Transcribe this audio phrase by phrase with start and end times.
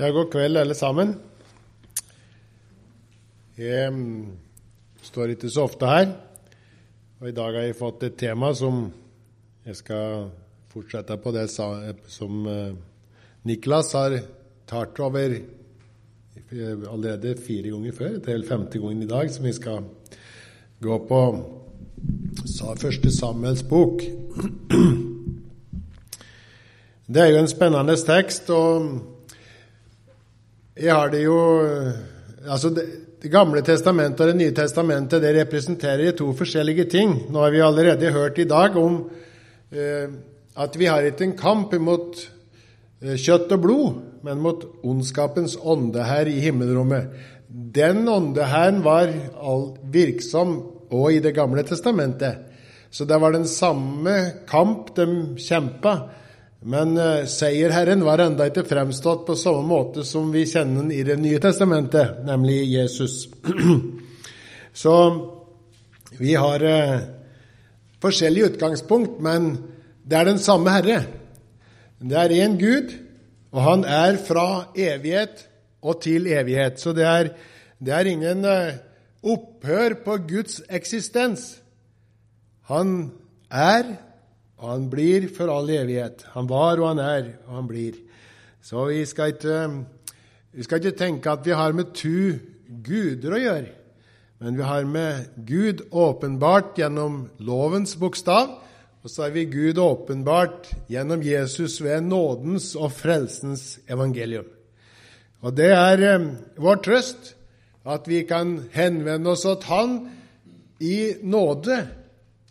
[0.00, 1.10] Ja, god kveld, alle sammen.
[3.60, 4.30] Jeg mm,
[5.04, 6.14] står ikke så ofte her,
[7.20, 8.78] og i dag har jeg fått et tema som
[9.66, 10.30] jeg skal
[10.72, 12.72] fortsette på det som eh,
[13.44, 14.16] Niklas har
[14.72, 15.36] tatt over
[16.48, 18.16] allerede fire ganger før.
[18.24, 19.84] Er femte gangen i dag som vi skal
[20.80, 21.22] gå på
[22.56, 24.00] første Samuels bok.
[27.12, 28.48] Det er jo en spennende tekst.
[28.48, 29.19] og
[30.80, 31.38] jeg har det jo
[32.40, 32.86] Altså, det,
[33.20, 37.12] det Gamle testamentet og Det nye testamentet det representerer to forskjellige ting.
[37.28, 39.02] Nå har vi allerede hørt i dag om
[39.72, 40.08] eh,
[40.56, 42.16] at vi har ikke en kamp mot
[43.02, 47.12] eh, kjøtt og blod, men mot ondskapens ånde her i himmelrommet.
[47.50, 49.12] Den ånde her var
[49.92, 50.56] virksom
[50.90, 52.46] òg i Det gamle testamentet.
[52.90, 54.16] Så det var den samme
[54.48, 55.92] kamp de kjempa.
[56.60, 61.04] Men uh, seierherren var enda ikke fremstått på samme måte som vi kjenner den i
[61.08, 63.30] Det nye testamentet, nemlig Jesus.
[64.82, 64.96] Så
[66.18, 66.98] vi har uh,
[68.04, 69.54] forskjellig utgangspunkt, men
[70.04, 70.98] det er den samme Herre.
[72.00, 72.92] Det er én Gud,
[73.56, 75.46] og han er fra evighet
[75.80, 76.76] og til evighet.
[76.80, 77.32] Så det er,
[77.80, 78.76] det er ingen uh,
[79.24, 81.56] opphør på Guds eksistens.
[82.68, 83.12] Han
[83.48, 83.96] er
[84.60, 86.26] og han blir for all evighet.
[86.34, 87.96] Han var, og han er, og han blir.
[88.62, 89.60] Så vi skal ikke,
[90.52, 92.36] vi skal ikke tenke at vi har med to
[92.84, 93.70] guder å gjøre,
[94.40, 98.52] men vi har med Gud åpenbart gjennom lovens bokstav,
[99.00, 104.48] og så har vi Gud åpenbart gjennom Jesus ved nådens og frelsens evangelium.
[105.40, 106.26] Og det er eh,
[106.60, 107.32] vår trøst
[107.88, 109.94] at vi kan henvende oss til Han
[110.84, 111.78] i nåde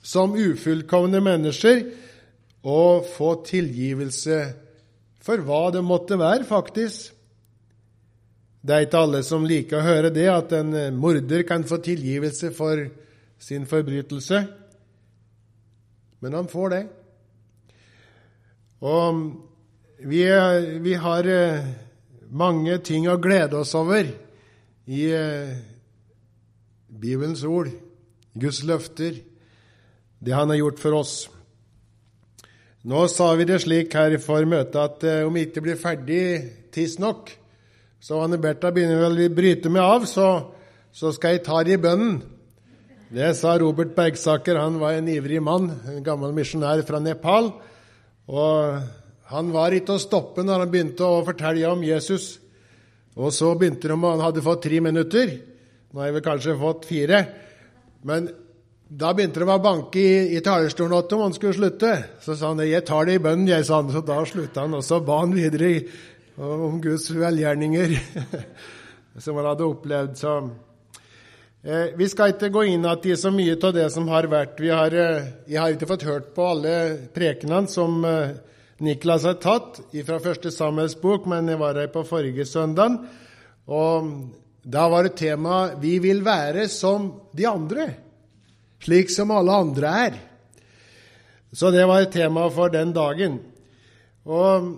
[0.10, 1.84] som ufullkomne mennesker
[2.66, 4.40] og få tilgivelse
[5.24, 7.12] for hva det måtte være, faktisk.
[8.60, 12.52] Det er ikke alle som liker å høre det, at en morder kan få tilgivelse
[12.56, 12.82] for
[13.40, 14.42] sin forbrytelse.
[16.20, 16.82] Men han får det.
[18.84, 19.22] Og
[20.04, 20.24] vi,
[20.84, 21.70] vi har eh,
[22.32, 24.08] mange ting å glede oss over
[24.90, 25.56] i eh,
[26.90, 27.72] Bibelens ord,
[28.40, 29.20] Guds løfter
[30.20, 31.14] det han har gjort for oss.
[32.90, 36.24] Nå sa vi det slik her for møtet at eh, om vi ikke blir ferdig
[36.72, 37.32] tidsnok,
[38.00, 40.28] så Anne Bertha begynner vel å bryte meg av, så,
[40.96, 42.22] så, skal jeg ta det i bønnen.
[43.12, 44.62] Det sa Robert Bergsaker.
[44.62, 47.50] Han var en ivrig mann, en gammel misjonær fra Nepal.
[48.32, 48.80] Og
[49.34, 52.38] han var ikke å stoppe når han begynte å fortelle om Jesus.
[53.20, 55.34] Og så begynte de, Han hadde fått tre minutter.
[55.90, 57.24] Nå har jeg vel kanskje fått fire.
[58.08, 58.30] Men
[58.90, 61.92] da begynte de å banke i, i talerstolen om han skulle slutte.
[62.26, 63.92] Så sa han 'jeg tar det i bønnen', jeg, sa han.
[63.92, 64.74] Så da slutta han.
[64.74, 65.86] Og så ba han videre
[66.38, 67.94] om Guds velgjerninger
[69.24, 70.18] som han hadde opplevd.
[70.18, 70.34] Så
[71.64, 74.58] eh, Vi skal ikke gå inn i så mye av det som har vært.
[74.58, 78.34] Har, eh, jeg har ikke fått hørt på alle prekenene som eh,
[78.80, 82.98] Niklas har tatt fra første Samuels bok, men jeg var her på forrige søndag.
[83.68, 84.34] Og
[84.66, 88.09] da var det tema 'Vi vil være som de andre'
[88.84, 90.20] slik som alle andre er.
[91.52, 93.40] Så det var et tema for den dagen.
[94.30, 94.70] Og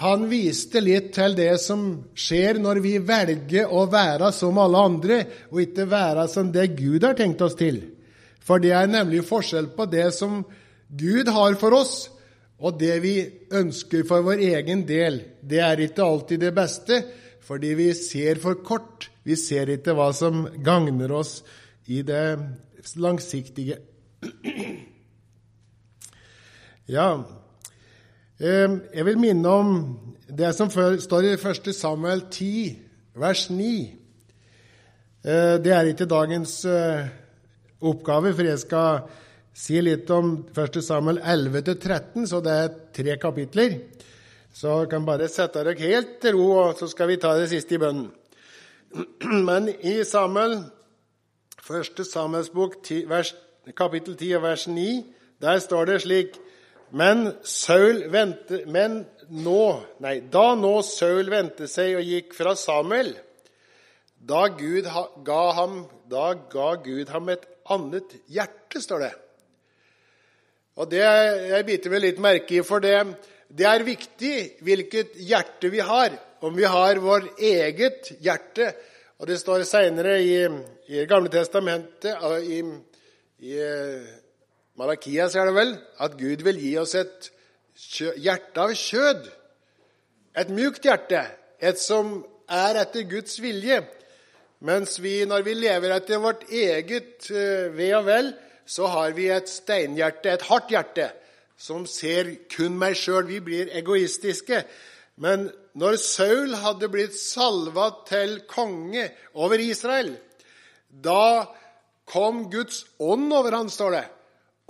[0.00, 1.84] han viste litt til det som
[2.18, 5.18] skjer når vi velger å være som alle andre,
[5.52, 7.82] og ikke være som det Gud har tenkt oss til.
[8.44, 10.42] For det er nemlig forskjell på det som
[10.88, 11.94] Gud har for oss,
[12.64, 13.16] og det vi
[13.54, 15.20] ønsker for vår egen del.
[15.42, 17.00] Det er ikke alltid det beste,
[17.44, 19.10] fordi vi ser for kort.
[19.24, 21.38] Vi ser ikke hva som gagner oss
[21.92, 22.26] i det
[22.96, 23.80] langsiktige.
[26.84, 27.22] Ja,
[28.36, 29.68] jeg vil minne om
[30.28, 31.70] det som står i 1.
[31.72, 32.74] Samuel 10,
[33.16, 33.70] vers 9.
[35.24, 37.06] Eh, det er ikke dagens eh,
[37.80, 39.06] oppgave, for jeg skal
[39.56, 40.80] si litt om 1.
[40.84, 43.78] Samuel 11-13, så det er tre kapitler.
[44.54, 47.48] Så jeg kan bare sette dere helt til ro, og så skal vi ta det
[47.54, 48.10] siste i bønnen.
[49.48, 50.60] Men i Samuel
[51.64, 52.74] Første Samuels bok,
[53.72, 55.04] kapittel 10, vers 9,
[55.40, 56.34] der står det slik
[56.94, 58.98] men Saul, vente, men
[59.32, 59.62] nå,
[60.04, 63.14] nei, da nå Saul vendte seg og gikk fra Samuel,
[64.14, 64.90] da, Gud
[65.24, 65.80] ga ham,
[66.12, 69.10] da ga Gud ham et annet hjerte, står det.
[70.76, 72.94] Og det jeg biter meg litt merke i, for det,
[73.48, 74.36] det er viktig
[74.68, 76.12] hvilket hjerte vi har.
[76.44, 78.74] Om vi har vår eget hjerte.
[79.16, 80.34] Og det står seinere i,
[80.88, 82.60] i Det Gamle testamentet, i,
[83.40, 83.54] i
[84.76, 85.72] Malakias er det vel,
[86.02, 87.30] at Gud vil gi oss et
[88.20, 89.26] hjerte av kjød.
[90.36, 91.22] Et mjukt hjerte.
[91.62, 92.18] Et som
[92.50, 93.80] er etter Guds vilje.
[94.64, 98.32] Mens vi, når vi lever etter vårt eget eh, ve og vel,
[98.66, 101.10] så har vi et steinhjerte, et hardt hjerte,
[101.60, 103.26] som ser kun meg sjøl.
[103.28, 104.62] Vi blir egoistiske.
[105.20, 110.14] Men når Saul hadde blitt salva til konge over Israel,
[111.02, 111.46] da
[112.10, 114.04] kom Guds ånd over han, står det.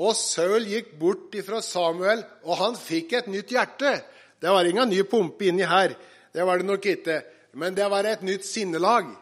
[0.02, 3.98] Og Saul gikk bort ifra Samuel, og han fikk et nytt hjerte.
[4.42, 5.94] Det var ingen ny pumpe inni her,
[6.34, 7.20] det var det nok ikke.
[7.54, 9.12] Men det var et nytt sinnelag.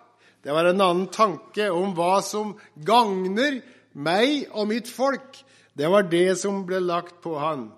[0.43, 3.61] Det var en annen tanke om hva som gagner
[3.93, 5.37] meg og mitt folk.
[5.77, 7.69] Det var det som ble lagt på han.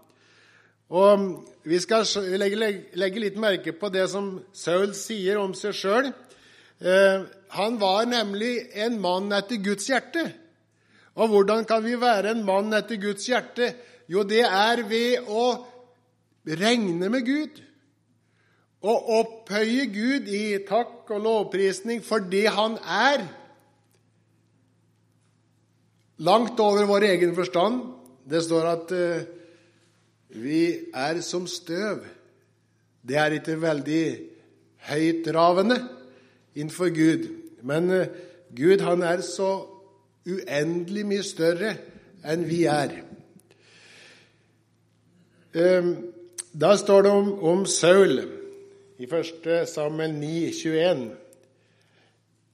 [0.94, 2.04] Og Vi skal
[2.36, 6.10] legge, legge litt merke på det som Saul sier om seg sjøl.
[7.54, 10.24] Han var nemlig en mann etter Guds hjerte.
[11.14, 13.70] Og hvordan kan vi være en mann etter Guds hjerte?
[14.10, 15.44] Jo, det er ved å
[16.44, 17.60] regne med Gud.
[18.84, 23.24] Og opphøye Gud i takk og lovprisning for det han er
[26.26, 27.80] langt over vår egen forstand.
[28.26, 29.24] Det står at uh,
[30.42, 32.02] vi er som støv.
[33.04, 34.04] Det er ikke veldig
[34.90, 35.78] høytravende
[36.54, 37.43] innenfor Gud.
[37.64, 38.06] Men uh,
[38.54, 39.50] Gud han er så
[40.28, 41.74] uendelig mye større
[42.24, 42.96] enn vi er.
[45.54, 45.90] Um,
[46.54, 48.20] da står det om, om Saul
[48.98, 49.68] i 1.
[49.68, 51.04] Samuel 9, 21.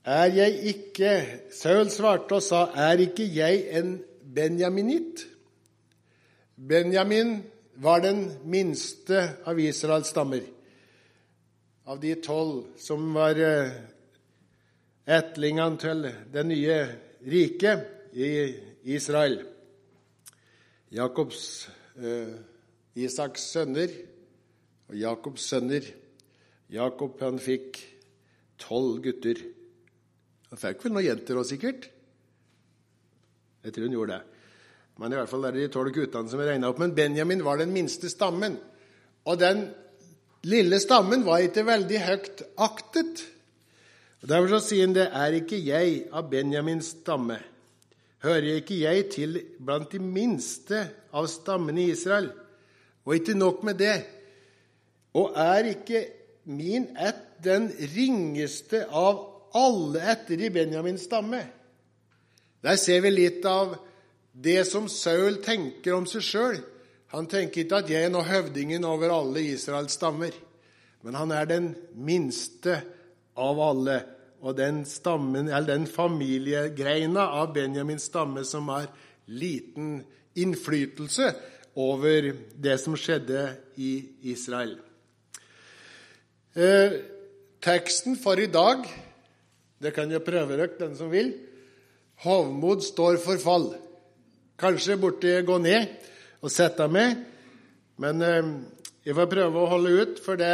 [0.05, 1.13] Er jeg ikke
[1.53, 3.99] Saul svarte og sa, er ikke jeg en
[4.35, 5.27] benjaminitt?
[6.57, 7.43] Benjamin
[7.81, 10.43] var den minste av Israels stammer.
[11.89, 13.39] Av de tolv som var
[15.07, 16.77] ettlingene til det nye
[17.31, 18.31] riket i
[18.95, 19.41] Israel.
[20.91, 22.35] Jakobs, eh,
[22.97, 23.93] Isaks sønner
[24.89, 25.87] og Jakobs sønner.
[26.71, 27.79] Jakob han fikk
[28.59, 29.39] tolv gutter.
[30.51, 31.89] Han fikk vel noen jenter òg, sikkert.
[33.63, 34.39] Jeg tror hun gjorde det.
[35.01, 36.81] Men i hvert fall er det de tolv guttene som er regna opp.
[36.83, 38.59] Men Benjamin var den minste stammen.
[39.25, 39.69] Og den
[40.49, 43.23] lille stammen var ikke veldig høyt aktet.
[44.21, 47.39] Og Derfor så sier han det er ikke jeg av Benjamins stamme.
[48.21, 50.83] Hører ikke jeg til blant de minste
[51.17, 52.29] av stammene i Israel?
[53.09, 53.97] Og ikke nok med det.
[55.17, 56.05] Og er ikke
[56.53, 59.23] min ett den ringeste av
[59.57, 61.41] alle etter i Benjamins stamme.
[62.61, 63.73] Der ser vi litt av
[64.37, 66.61] det som Saul tenker om seg sjøl.
[67.17, 70.37] Han tenker ikke at jeg er nå høvdingen over alle Israels stammer.
[71.01, 72.99] Men han er den minste av
[73.37, 74.01] alle.
[74.41, 78.89] Og den, stammen, den familiegreina av Benjamins stamme som har
[79.29, 80.01] liten
[80.35, 81.29] innflytelse
[81.79, 83.93] over det som skjedde i
[84.33, 84.79] Israel.
[86.57, 86.97] Eh,
[87.63, 88.89] teksten for i dag
[89.81, 91.33] det kan jo prøve dere, den som vil.
[92.25, 93.71] Hovmod står for fall.
[94.61, 95.89] Kanskje borti gå ned
[96.45, 97.17] og sette meg,
[98.01, 98.51] men eh,
[99.07, 100.53] jeg får prøve å holde ut, for det,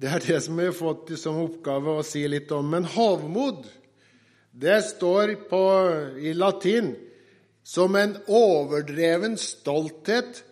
[0.00, 2.70] det er det som vi har fått som oppgave å si litt om.
[2.72, 3.60] Men hovmod,
[4.52, 5.62] det står på,
[6.18, 6.94] i latin
[7.62, 10.44] som en overdreven stolthet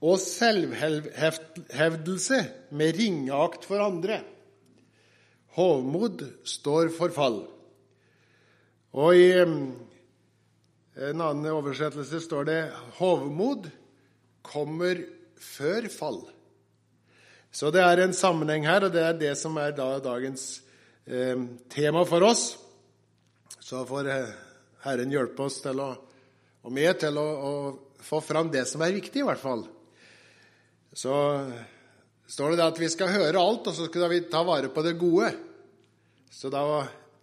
[0.00, 4.22] og selvhevdelse med ringeakt for andre.
[5.58, 7.48] Hovmod står for fall.
[8.96, 13.70] Og i en annen oversettelse står det 'hovmod
[14.42, 14.96] kommer
[15.36, 16.39] før fall'.
[17.50, 20.62] Så det er en sammenheng her, og det er det som er da dagens
[21.06, 21.34] eh,
[21.72, 22.44] tema for oss.
[23.58, 24.32] Så får eh,
[24.86, 25.90] Herren hjelpe oss til å,
[26.62, 27.52] og med til å, å
[28.06, 29.66] få fram det som er viktig, i hvert fall.
[30.94, 31.14] Så
[32.30, 34.96] står det at vi skal høre alt, og så skal vi ta vare på det
[35.00, 35.32] gode.
[36.30, 36.62] Så da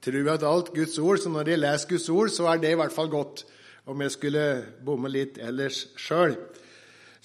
[0.03, 2.75] tror vi at alt Guds ord, så når jeg leser Guds ord, så er det
[2.75, 3.45] i hvert fall godt.
[3.87, 4.45] Om jeg skulle
[4.83, 6.35] bomme litt ellers sjøl.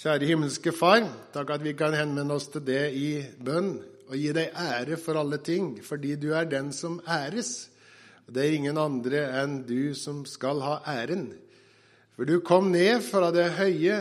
[0.03, 3.69] Kjære himmelske Far, takk at vi kan henvende oss til det i bønn
[4.09, 7.69] og gi deg ære for alle ting, fordi du er den som æres.
[8.27, 11.29] Det er ingen andre enn du som skal ha æren.
[12.17, 14.01] For du kom ned fra det høye,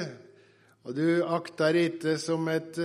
[0.90, 2.82] og du akta det ikke som et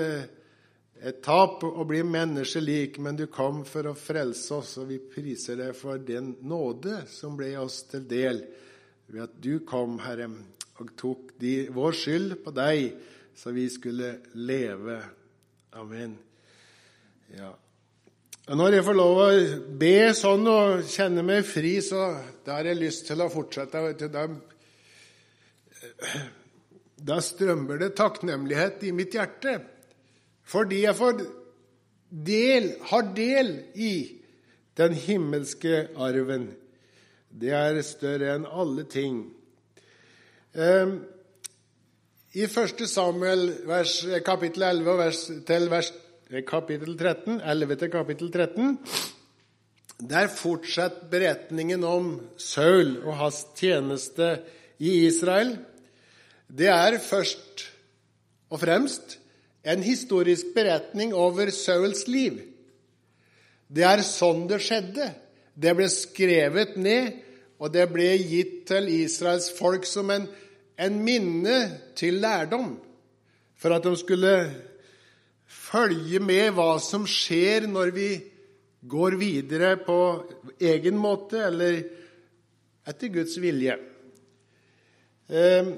[1.00, 5.56] et tap å bli menneskelik, men du kom for å frelse oss, og vi priser
[5.62, 8.44] deg for den nåde som ble oss til del
[9.08, 10.28] ved at du kom, Herre,
[10.80, 12.90] og tok de, vår skyld på deg,
[13.36, 14.98] så vi skulle leve.
[15.76, 16.16] Amen.
[17.36, 17.52] Ja.
[18.46, 19.30] Og Når jeg får lov å
[19.80, 22.02] be sånn og kjenne meg fri, så
[22.46, 24.08] da har jeg lyst til å fortsette.
[24.14, 24.26] Da,
[27.10, 29.58] da strømmer det takknemlighet i mitt hjerte
[30.46, 31.24] fordi jeg får
[32.06, 33.94] del, har del i
[34.78, 36.52] den himmelske arven.
[37.26, 39.24] Det er større enn alle ting.
[40.56, 41.02] Ehm,
[42.32, 42.86] I 1.
[42.88, 45.90] Samuel vers, kapittel 11 vers, til vers,
[46.30, 48.78] eh, kapittel 13, 11 til kapittel 13,
[50.00, 52.08] der fortsetter beretningen om
[52.38, 54.30] Saul og hans tjeneste
[54.78, 55.58] i Israel.
[56.48, 57.66] Det er først
[58.48, 59.18] og fremst
[59.64, 62.40] en historisk beretning over Sauls liv.
[63.68, 65.12] Det er sånn det skjedde.
[65.52, 67.12] Det ble skrevet ned,
[67.58, 70.26] og det ble gitt til Israels folk som en,
[70.76, 71.58] en minne
[71.96, 72.74] til lærdom,
[73.56, 74.32] for at de skulle
[75.46, 78.10] følge med hva som skjer når vi
[78.86, 79.98] går videre på
[80.60, 81.80] egen måte eller
[82.86, 83.74] etter Guds vilje.
[85.26, 85.70] Eh,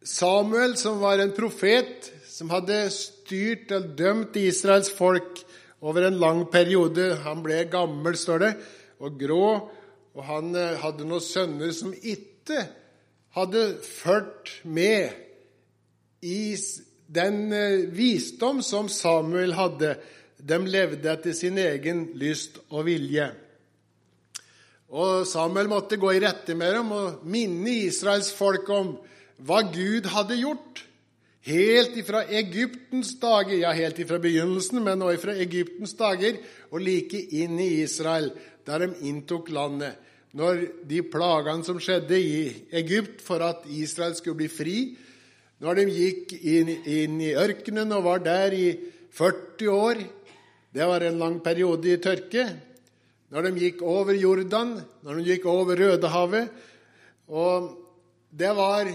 [0.00, 5.42] Samuel, som var en profet, som hadde styrt og dømt Israels folk
[5.84, 7.12] over en lang periode.
[7.26, 8.54] Han ble gammel, står det,
[9.04, 9.44] og grå,
[10.16, 12.64] og han eh, hadde noen sønner som ikke
[13.36, 15.12] hadde ført med
[16.26, 16.56] i
[17.10, 19.94] den eh, visdom som Samuel hadde.
[20.40, 23.28] De levde etter sin egen lyst og vilje.
[24.90, 28.96] Og Samuel måtte gå i rette med dem og minne Israels folk om
[29.46, 30.84] hva Gud hadde gjort.
[31.46, 36.36] Helt ifra Egyptens dager, ja, helt ifra begynnelsen, men også ifra Egyptens dager,
[36.68, 38.28] og like inn i Israel,
[38.70, 39.98] der de inntok landet.
[40.36, 42.42] Når de plagene som skjedde i
[42.78, 44.76] Egypt for at Israel skulle bli fri,
[45.60, 48.68] når de gikk inn, inn i ørkenen og var der i
[49.10, 50.02] 40 år
[50.70, 52.44] Det var en lang periode i tørke.
[53.34, 56.48] Når de gikk over Jordan, når de gikk over Rødehavet
[57.26, 57.74] og
[58.30, 58.86] Det var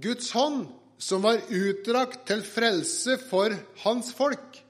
[0.00, 0.64] Guds hånd
[1.00, 3.52] som var utdrakt til frelse for
[3.84, 4.60] hans folk.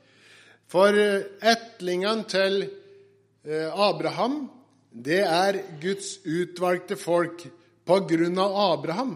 [0.71, 2.80] For etlingene ettlingene til eh,
[3.45, 4.51] Abraham,
[4.91, 7.47] det er Guds utvalgte folk
[7.89, 9.15] på grunn av Abraham.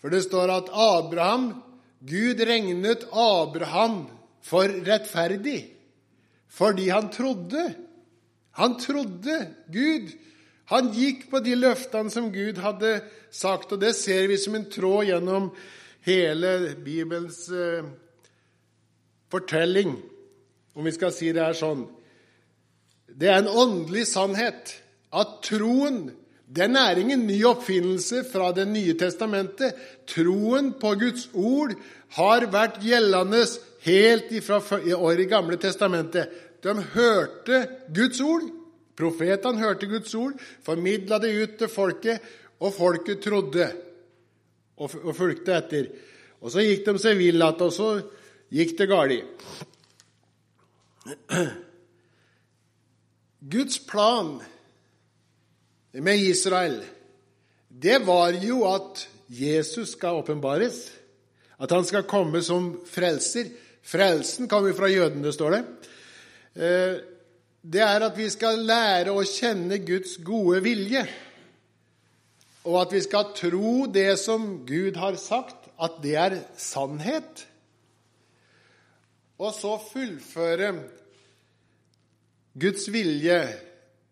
[0.00, 1.46] For det står at Abraham,
[2.04, 4.04] Gud regnet Abraham
[4.44, 5.70] for rettferdig
[6.54, 7.62] fordi han trodde.
[8.60, 9.38] Han trodde
[9.72, 10.12] Gud
[10.70, 12.96] han gikk på de løftene som Gud hadde
[13.34, 15.50] sagt, og det ser vi som en tråd gjennom
[16.06, 17.84] hele Bibelens eh,
[19.32, 19.92] fortelling,
[20.72, 21.84] om vi skal si det er sånn.
[23.14, 24.74] Det er en åndelig sannhet
[25.14, 26.06] at troen
[26.54, 29.74] den er ingen ny oppfinnelse fra Det nye testamentet.
[30.06, 31.72] Troen på Guds ord
[32.18, 33.40] har vært gjeldende
[33.86, 36.30] helt ifra i Gamle testamentet.
[36.62, 38.46] De hørte Guds ord.
[38.94, 42.20] Profetene hørte Guds ord, formidla det ut til folket,
[42.62, 43.66] og folket trodde
[44.78, 45.88] og, og fulgte etter.
[46.38, 47.88] Og så gikk de seg vill igjen, og så
[48.54, 49.24] gikk det galt.
[53.50, 54.38] Guds plan
[55.92, 56.78] med Israel,
[57.68, 60.92] det var jo at Jesus skal åpenbares.
[61.60, 63.50] At han skal komme som frelser.
[63.84, 65.60] Frelsen kommer fra jødene, står det.
[66.56, 66.96] Eh,
[67.64, 71.04] det er at vi skal lære å kjenne Guds gode vilje.
[72.64, 77.46] Og at vi skal tro det som Gud har sagt, at det er sannhet.
[79.38, 80.72] Og så fullføre
[82.54, 83.38] Guds vilje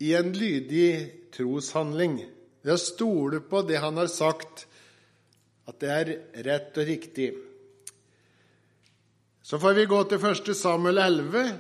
[0.03, 2.17] i en lydig troshandling.
[2.63, 4.67] Ved å stole på det han har sagt,
[5.71, 6.11] at det er
[6.47, 7.29] rett og riktig.
[9.47, 10.51] Så får vi gå til 1.
[10.59, 11.53] Samuel 11,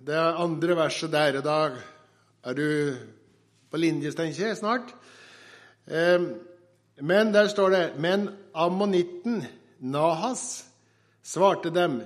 [0.00, 1.42] det andre verset der.
[1.44, 1.58] Da
[2.48, 2.96] er du
[3.68, 4.94] på linje, Steinkjer, snart.
[5.92, 6.32] Ehm,
[7.00, 9.44] men der står det Men ammonitten,
[9.80, 10.64] Nahas,
[11.22, 12.00] svarte dem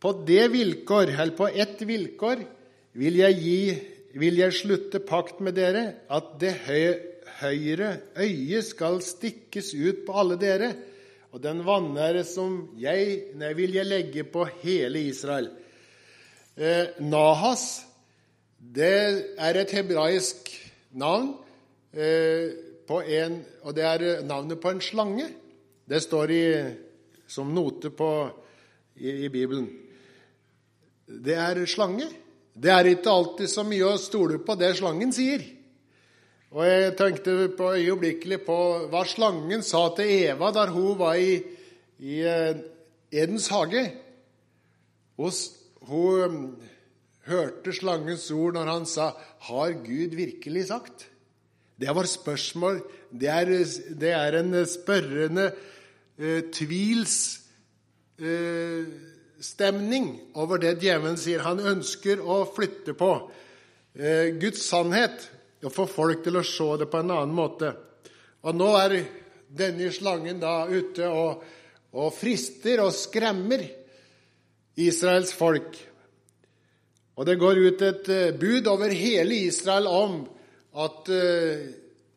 [0.00, 2.44] på det vilkår, eller på ett vilkår,
[2.94, 3.60] vil jeg, gi,
[4.20, 6.54] vil jeg slutte pakt med dere, at det
[7.40, 10.74] høyre øyet skal stikkes ut på alle dere,
[11.34, 15.50] og den vanære som jeg, nei, vil jeg legge på hele Israel.
[16.54, 17.82] Eh, Nahas
[18.74, 20.48] det er et hebraisk
[20.96, 21.34] navn,
[21.92, 22.54] eh,
[22.88, 25.26] en, og det er navnet på en slange.
[25.88, 26.44] Det står i,
[27.26, 28.10] som note på,
[28.96, 29.66] i, i Bibelen,
[31.08, 32.06] det er slange.
[32.54, 35.42] Det er ikke alltid så mye å stole på det slangen sier.
[36.54, 38.58] Og jeg tenkte på øyeblikkelig på
[38.92, 41.40] hva slangen sa til Eva da hun var i,
[41.98, 42.60] i eh,
[43.10, 43.82] Edens hage.
[45.18, 45.34] Hun,
[45.90, 46.38] hun um,
[47.26, 49.10] hørte slangens ord når han sa
[49.48, 51.08] 'Har Gud virkelig sagt?'
[51.74, 52.82] Det var spørsmål.
[53.10, 53.44] Det er,
[54.00, 55.50] det er en spørrende
[56.18, 57.40] eh, tvils...
[58.18, 59.13] eh,
[60.34, 61.44] over det djevelen sier.
[61.44, 63.10] Han ønsker å flytte på
[63.94, 65.30] eh, Guds sannhet
[65.64, 67.72] og få folk til å se det på en annen måte.
[68.44, 68.98] Og nå er
[69.48, 71.44] denne slangen da ute og,
[71.94, 73.64] og frister og skremmer
[74.80, 75.76] Israels folk.
[77.14, 80.16] Og det går ut et eh, bud over hele Israel om
[80.74, 81.66] at uh,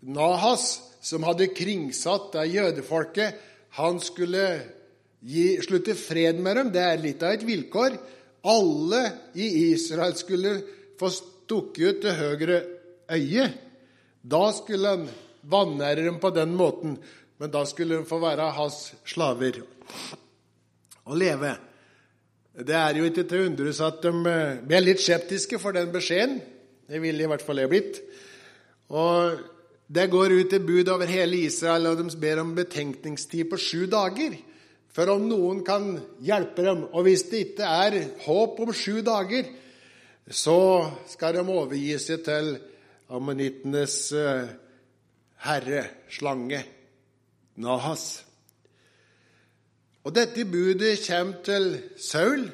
[0.09, 0.63] Nahas,
[1.05, 3.35] som hadde kringsatt det jødefolket,
[3.77, 4.47] han skulle
[5.19, 6.71] gi, slutte fred med dem.
[6.73, 7.97] Det er litt av et vilkår.
[8.47, 9.03] Alle
[9.39, 10.57] i Israel skulle
[10.99, 12.59] få stukket ut det høyre
[13.13, 13.63] øyet.
[14.27, 15.07] Da skulle han
[15.47, 16.97] vanære dem på den måten,
[17.39, 19.61] men da skulle de få være hans slaver
[21.07, 21.53] og leve.
[22.57, 24.11] Det er jo ikke til å undres at de
[24.65, 26.39] blir litt skeptiske for den beskjeden.
[26.87, 28.01] Det ville i hvert fall jeg blitt.
[28.89, 29.37] Og
[29.87, 33.85] Det går ut et bud over hele Israel, og de ber om betenkningstid på sju
[33.87, 34.33] dager.
[34.97, 35.91] For om noen kan
[36.25, 36.79] hjelpe dem.
[36.89, 39.45] Og hvis det ikke er håp om sju dager,
[40.25, 42.55] så skal de overgi seg til
[43.13, 44.47] ammonittenes eh,
[45.45, 46.63] herre, slange,
[47.61, 48.05] Nahas.
[50.01, 51.69] Og dette budet kommer til
[52.01, 52.47] Saul.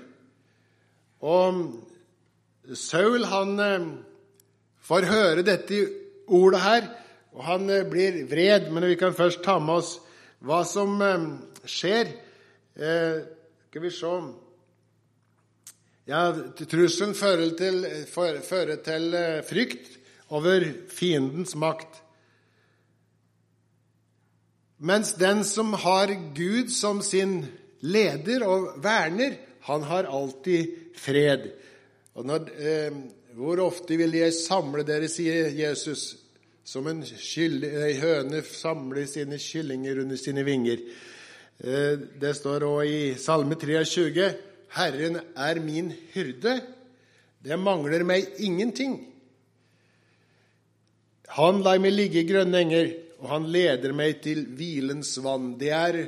[1.23, 1.63] Og
[2.75, 3.88] Saul han eh,
[4.83, 5.79] får høre dette
[6.27, 6.91] ordet her,
[7.31, 8.67] og han eh, blir vred.
[8.67, 9.95] Men vi kan først ta med oss
[10.43, 11.00] hva som
[11.63, 12.12] skjer.
[12.75, 13.22] Eh,
[13.70, 14.13] skal vi se
[16.06, 19.13] Ja, trusselen fører til, fører til
[19.47, 22.02] frykt over fiendens makt.
[24.84, 27.45] Mens den som har Gud som sin
[27.80, 31.52] leder og verner, han har alltid fred.
[32.15, 32.91] Når, eh,
[33.34, 36.17] hvor ofte vil jeg samle dere, sier Jesus,
[36.63, 40.84] som en, ei høne samler sine kyllinger under sine vinger.
[41.62, 44.30] Eh, det står òg i Salme 23.:
[44.74, 46.62] Herren er min hyrde,
[47.44, 48.96] det mangler meg ingenting.
[51.38, 52.89] Han lar meg ligge i grønne enger,
[53.22, 55.54] og han leder meg til hvilens vann.
[55.60, 56.00] Det er,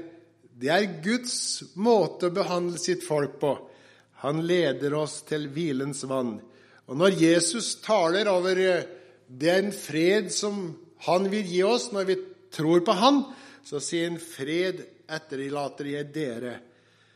[0.53, 3.53] det er Guds måte å behandle sitt folk på.
[4.25, 6.39] Han leder oss til hvilens vann.
[6.89, 8.85] Og når Jesus taler over eh,
[9.27, 10.67] den fred som
[11.05, 12.17] han vil gi oss når vi
[12.53, 13.23] tror på han,
[13.65, 16.59] så sier han 'fred etterlater jeg dere'.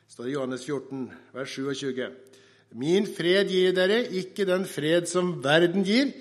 [0.09, 2.11] Står i Johannes 14, vers 27.
[2.73, 6.11] Min fred gir dere, ikke den fred som verden gir,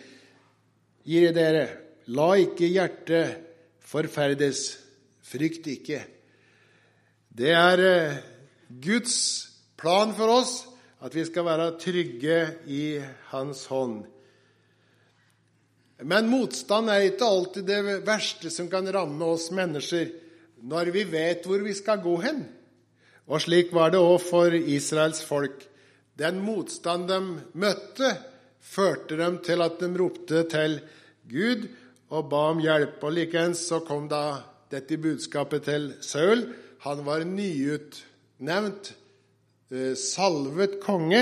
[1.04, 1.68] gir jeg dere.
[2.08, 3.36] La ikke hjertet
[3.84, 4.78] forferdes.
[5.28, 6.02] Frykt ikke.
[7.28, 8.20] Det er eh,
[8.80, 9.16] Guds
[9.76, 10.54] plan for oss
[11.04, 12.84] at vi skal være trygge i
[13.30, 14.00] Hans hånd.
[16.08, 20.10] Men motstand er ikke alltid det verste som kan ramme oss mennesker
[20.62, 22.44] når vi vet hvor vi skal gå hen.
[23.28, 25.62] Og slik var det òg for Israels folk.
[26.18, 27.18] Den motstand de
[27.54, 28.14] møtte,
[28.58, 30.80] førte dem til at de ropte til
[31.30, 31.68] Gud
[32.10, 33.02] og ba om hjelp.
[33.04, 34.40] Og Likeens så kom da
[34.72, 36.48] dette budskapet til Saul.
[36.84, 38.92] Han var nyutnevnt
[39.68, 41.20] Eh, salvet konge.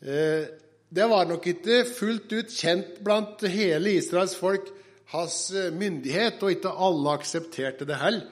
[0.00, 0.44] Eh,
[0.88, 4.68] det var nok ikke fullt ut kjent blant hele Israels folk,
[5.12, 8.26] hans eh, myndighet, og ikke alle aksepterte det heller.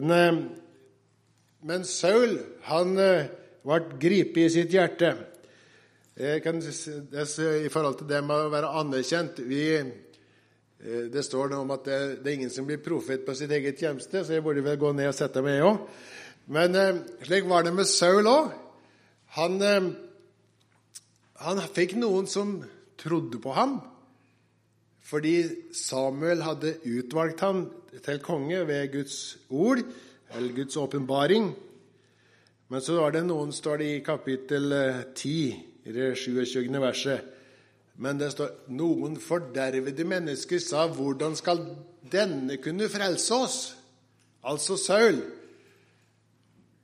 [0.00, 0.44] Men,
[1.66, 2.36] men Saul
[2.68, 5.16] han ble gripet i sitt hjerte.
[6.44, 9.64] Kan, I forhold til det med å være anerkjent vi,
[10.78, 13.80] Det står noe om at det, det, er ingen som blir profet på sitt eget
[13.82, 15.80] hjemsted, så jeg burde vel gå ned og sette meg, jeg òg.
[16.50, 18.50] Men eh, slik var det med Saul òg.
[19.36, 19.90] Han, eh,
[21.44, 22.56] han fikk noen som
[23.00, 23.78] trodde på ham,
[25.10, 25.34] fordi
[25.74, 27.64] Samuel hadde utvalgt ham
[28.04, 29.82] til konge ved Guds ord,
[30.36, 31.50] eller Guds åpenbaring.
[32.70, 34.70] Men så var det noen, står det i kapittel
[35.18, 35.58] 10, eh,
[35.90, 36.70] i det 27.
[36.78, 37.26] verset.
[38.00, 41.58] Men det står noen fordervede mennesker sa, 'Hvordan skal
[42.12, 43.74] denne kunne frelse oss?'
[44.44, 45.20] Altså Saul.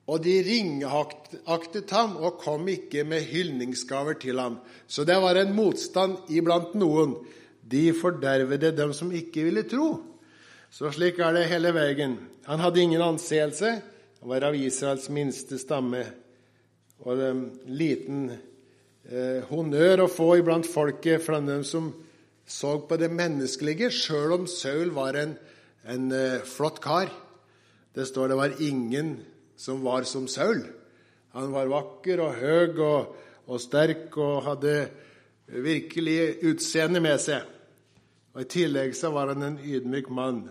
[0.06, 4.58] Og de ringaktet ham og kom ikke med hyldningsgaver til ham.
[4.86, 7.16] Så det var en motstand iblant noen.
[7.66, 9.96] De fordervede dem som ikke ville tro.
[10.70, 12.18] Så slik er det hele veien.
[12.46, 13.70] Han hadde ingen anseelse.
[14.20, 16.04] Han var av Israels minste stamme.
[17.02, 21.90] Og en liten eh, honnør å få iblant folket fra dem som
[22.46, 25.32] så på det menneskelige, sjøl om Saul var en,
[25.90, 27.10] en eh, flott kar.
[27.96, 29.16] Det står det var ingen
[29.58, 30.62] som var som Saul.
[31.34, 33.16] Han var vakker og høy og,
[33.50, 34.76] og sterk og hadde
[35.50, 37.55] virkelig utseende med seg.
[38.36, 40.42] Og I tillegg så var han en ydmyk mann.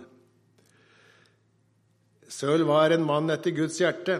[2.26, 4.18] Saul var en mann etter Guds hjerte.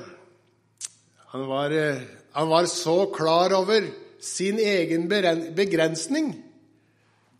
[1.34, 2.04] Han var, eh,
[2.38, 3.90] han var så klar over
[4.22, 6.30] sin egen begrensning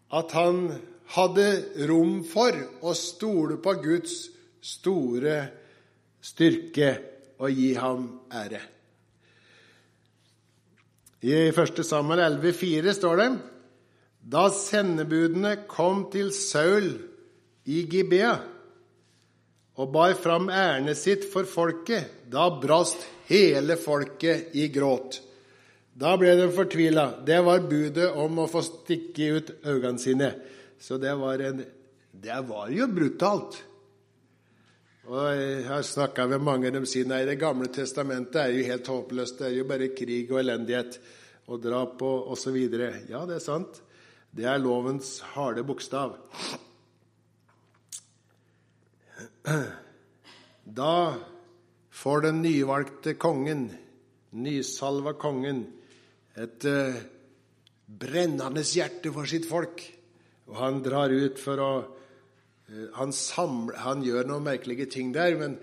[0.10, 0.82] at han
[1.14, 1.48] hadde
[1.86, 4.18] rom for å stole på Guds
[4.66, 5.38] store
[6.26, 6.92] styrke
[7.38, 8.62] og gi ham ære.
[11.22, 11.84] I 1.
[11.86, 13.34] Samuel 11,4 står det
[14.26, 16.90] da sendebudene kom til Saul
[17.70, 18.34] i Gibea
[19.76, 25.20] og bar fram ærendet sitt for folket, da brast hele folket i gråt.
[25.96, 27.06] Da ble de fortvila.
[27.28, 30.32] Det var budet om å få stikke ut øynene sine.
[30.80, 31.62] Så det var, en,
[32.12, 33.62] det var jo brutalt.
[35.06, 38.88] Og Jeg har snakka med mange, de sier nei, Det gamle testamentet er jo helt
[38.90, 39.40] håpløst.
[39.40, 41.00] Det er jo bare krig og elendighet
[41.48, 42.58] og drap og osv.
[43.12, 43.84] Ja, det er sant.
[44.36, 46.18] Det er lovens harde bokstav.
[50.66, 50.96] Da
[51.96, 53.70] får den nyvalgte kongen,
[54.36, 55.62] nysalva kongen,
[56.36, 56.98] et uh,
[57.88, 59.80] brennende hjerte for sitt folk.
[60.50, 65.38] Og han drar ut for å uh, han, samler, han, gjør noen merkelige ting der,
[65.40, 65.56] men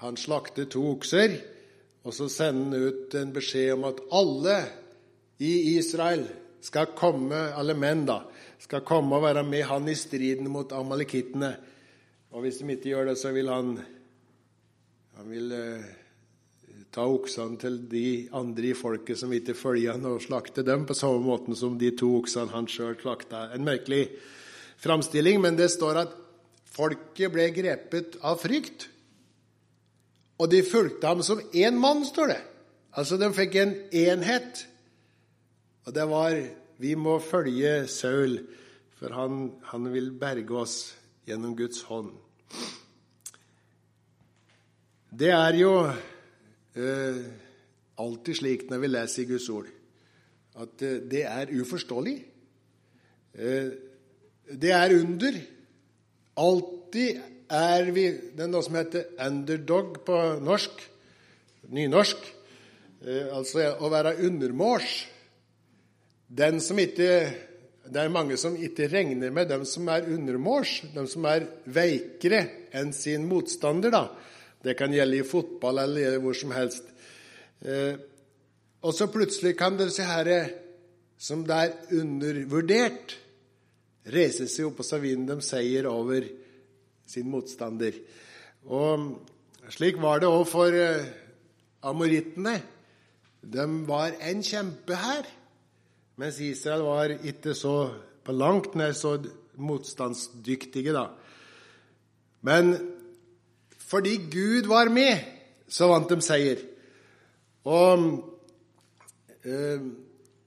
[0.00, 1.36] han slakter to okser.
[2.02, 4.58] Og så sender han ut en beskjed om at alle
[5.38, 6.26] i Israel
[6.64, 8.22] skal komme, alle menn da,
[8.62, 11.52] skal komme og være med han i striden mot amalekittene.
[12.32, 13.76] Og hvis de ikke gjør det, så vil han,
[15.16, 15.86] han vil, eh,
[16.96, 20.96] ta oksene til de andre i folket som ikke følger han, og slakte dem på
[20.96, 23.50] samme måte som de to oksene han sjøl slakta.
[23.52, 24.06] En merkelig
[24.80, 26.14] framstilling, men det står at
[26.76, 28.88] folket ble grepet av frykt.
[30.40, 32.40] Og de fulgte ham som én mann, står det.
[32.96, 34.64] Altså, de fikk en enhet.
[35.86, 36.36] Og det var
[36.78, 38.40] Vi må følge Saul,
[38.98, 40.74] for han, han vil berge oss
[41.24, 42.10] gjennom Guds hånd.
[45.08, 47.22] Det er jo eh,
[47.96, 49.70] alltid slik når vi leser i Guds ord,
[50.60, 52.16] at eh, det er uforståelig.
[53.32, 53.72] Eh,
[54.52, 55.40] det er under.
[56.36, 60.88] Alltid er vi Det er noe som heter underdog på norsk,
[61.72, 62.32] nynorsk.
[63.00, 65.06] Eh, altså å være undermåls.
[66.26, 67.10] Ikke
[67.86, 72.42] det er mange som ikke regner med dem som er undermåls, dem som er veikere
[72.74, 73.90] enn sin motstander.
[73.90, 74.08] da.
[74.62, 76.84] Det kan gjelde i fotball eller hvor som helst.
[77.62, 77.94] Eh,
[78.82, 80.40] og så plutselig kan disse herre,
[81.18, 83.16] som det er undervurdert,
[84.12, 86.26] reise seg opp og så vinne dem seier over
[87.06, 87.94] sin motstander.
[88.66, 89.14] Og
[89.72, 91.06] slik var det òg for eh,
[91.86, 92.58] amorittene.
[93.46, 95.35] De var en kjempehær.
[96.16, 97.74] Mens Israel var ikke så
[98.24, 99.18] på langt nær så
[99.56, 101.10] motstandsdyktige, da.
[102.46, 102.72] Men
[103.86, 105.20] fordi Gud var med,
[105.68, 106.62] så vant de seier.
[107.66, 108.06] Og
[109.44, 109.84] eh,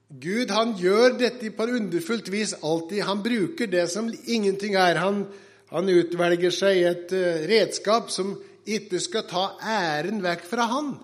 [0.09, 3.03] Gud han gjør dette på underfullt vis alltid.
[3.05, 4.97] Han bruker det som ingenting er.
[4.97, 5.27] Han,
[5.69, 8.33] han utvelger seg et uh, redskap som
[8.65, 10.95] ikke skal ta æren vekk fra han.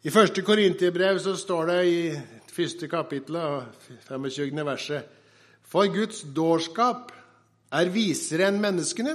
[0.00, 2.00] I første Korinterbrev så står det i
[2.54, 3.68] første kapittelet,
[4.08, 4.64] 25.
[4.66, 5.06] verset.
[5.70, 7.12] For Guds dårskap
[7.70, 9.14] er visere enn menneskene,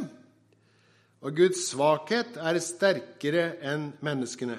[1.25, 4.57] og Guds svakhet er sterkere enn menneskene.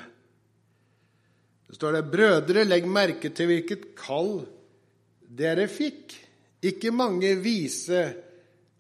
[1.67, 4.45] Det står det, brødre, legg merke til hvilket kall
[5.27, 6.15] dere fikk.
[6.67, 8.01] Ikke mange vise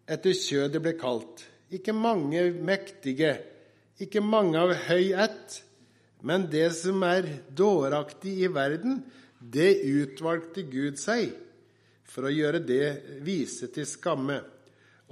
[0.06, 1.42] etter kjødet ble kalt,
[1.74, 3.36] ikke mange mektige,
[4.02, 5.60] ikke mange av høy ett,
[6.26, 7.26] men det som er
[7.58, 9.00] dåraktig i verden,
[9.40, 11.34] det utvalgte Gud seg
[12.06, 14.40] for å gjøre det vise til skamme.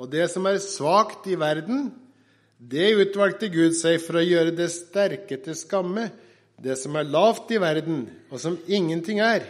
[0.01, 1.91] Og det som er svakt i verden,
[2.59, 6.09] det utvalgte Gud seg for å gjøre det sterke til skamme.
[6.55, 9.43] Det som er lavt i verden, og som ingenting er,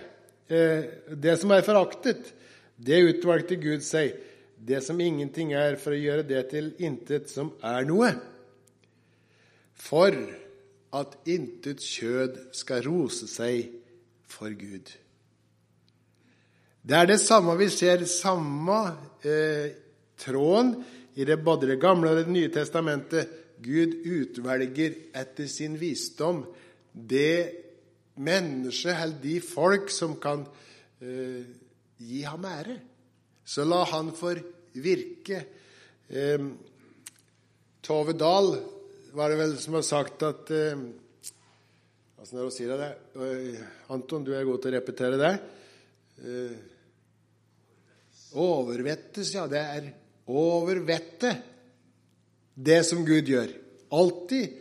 [0.48, 2.32] eh, det som er foraktet,
[2.80, 4.16] det utvalgte Gud seg,
[4.58, 8.14] det som ingenting er, for å gjøre det til intet som er noe.
[9.74, 10.16] For
[10.94, 13.83] at intet kjød skal rose seg
[14.34, 14.90] for Gud.
[16.84, 18.80] Det er det samme vi ser, samme
[19.24, 19.70] eh,
[20.20, 20.74] tråden
[21.14, 23.40] i det, både Det gamle og Det nye testamentet.
[23.64, 26.42] Gud utvelger etter sin visdom
[26.92, 27.50] det
[28.20, 30.44] mennesket eller de folk som kan
[31.00, 31.46] eh,
[31.98, 32.76] gi ham ære.
[33.44, 34.34] Så la han få
[34.74, 35.40] virke.
[36.08, 36.44] Eh,
[37.84, 38.54] Tove Dahl
[39.14, 40.84] var det vel som har sagt at eh,
[42.24, 42.86] Åssen er det å si det?
[43.20, 45.32] Eh, Anton, du er god til å repetere det.
[46.24, 46.54] Uh,
[48.40, 49.42] overvettes, ja.
[49.44, 49.90] Det er
[50.32, 51.42] over vettet,
[52.56, 53.52] det som Gud gjør.
[53.92, 54.54] Alltid.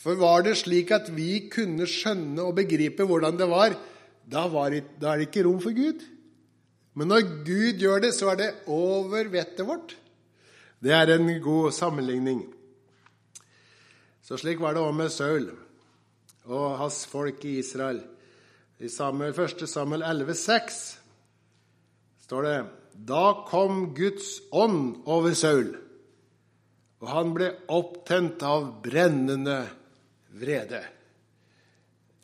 [0.00, 3.76] For var det slik at vi kunne skjønne og begripe hvordan det var,
[4.24, 6.08] da, var det, da er det ikke rom for Gud.
[6.96, 9.92] Men når Gud gjør det, så er det over vettet vårt.
[10.80, 12.46] Det er en god sammenligning.
[14.24, 15.52] Så slik var det òg med Saul
[16.46, 18.00] og hans folk i Israel.
[18.78, 19.64] I Samuel, 1.
[19.68, 20.80] Samuel 11,6
[22.26, 22.56] står det
[23.08, 25.72] Da kom Guds ånd over Saul,
[27.00, 29.62] og han ble opptent av brennende
[30.36, 30.82] vrede.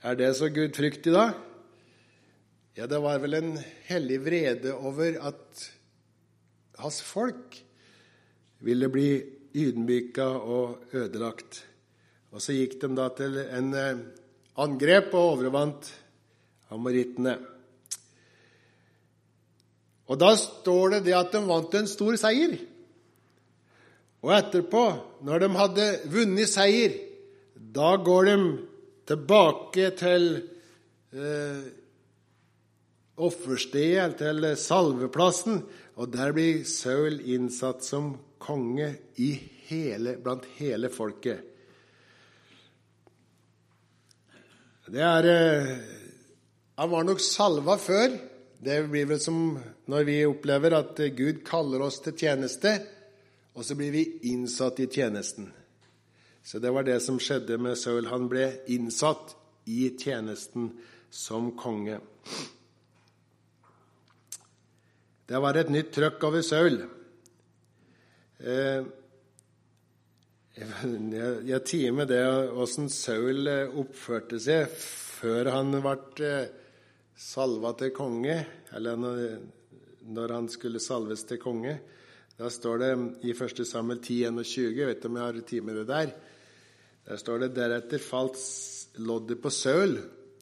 [0.03, 1.31] Er det så gudfryktig, da?
[2.75, 3.53] Ja, det var vel en
[3.87, 5.67] hellig vrede over at
[6.81, 7.59] hans folk
[8.65, 9.11] ville bli
[9.53, 11.63] ydmyka og ødelagt.
[12.33, 14.03] Og så gikk de da til en eh,
[14.63, 15.89] angrep og overvant
[16.73, 17.37] amorittene.
[20.09, 22.57] Og da står det det at de vant en stor seier.
[24.23, 24.83] Og etterpå,
[25.27, 26.97] når de hadde vunnet seier,
[27.55, 28.37] da går de
[29.09, 30.27] tilbake til
[31.13, 31.63] eh,
[33.23, 35.63] offerstedet, til salveplassen,
[36.01, 38.95] og der blir Saul innsatt som konge
[39.69, 41.52] hele, blant hele folket.
[44.91, 45.77] Det er eh,
[46.77, 48.17] Han var nok salva før.
[48.63, 49.59] Det blir vel som
[49.91, 52.73] når vi opplever at Gud kaller oss til tjeneste,
[53.55, 55.51] og så blir vi innsatt i tjenesten.
[56.43, 58.09] Så det var det som skjedde med Saul.
[58.11, 59.37] Han ble innsatt
[59.71, 60.73] i tjenesten
[61.11, 62.01] som konge.
[65.29, 66.81] Det var et nytt trøkk over Saul.
[68.43, 68.83] Eh,
[70.53, 72.25] jeg, jeg tier med det
[72.61, 76.51] åssen Saul eh, oppførte seg før han ble eh,
[77.17, 78.35] salva til konge,
[78.75, 78.99] eller
[80.13, 81.77] når han skulle salves til konge.
[82.37, 82.91] Da står det
[83.29, 83.63] i 1.
[83.69, 86.13] Samuel 10, 21, jeg vet du om jeg har tid med det der.
[87.07, 88.41] Der står det deretter falt
[89.01, 89.97] loddet på Saul.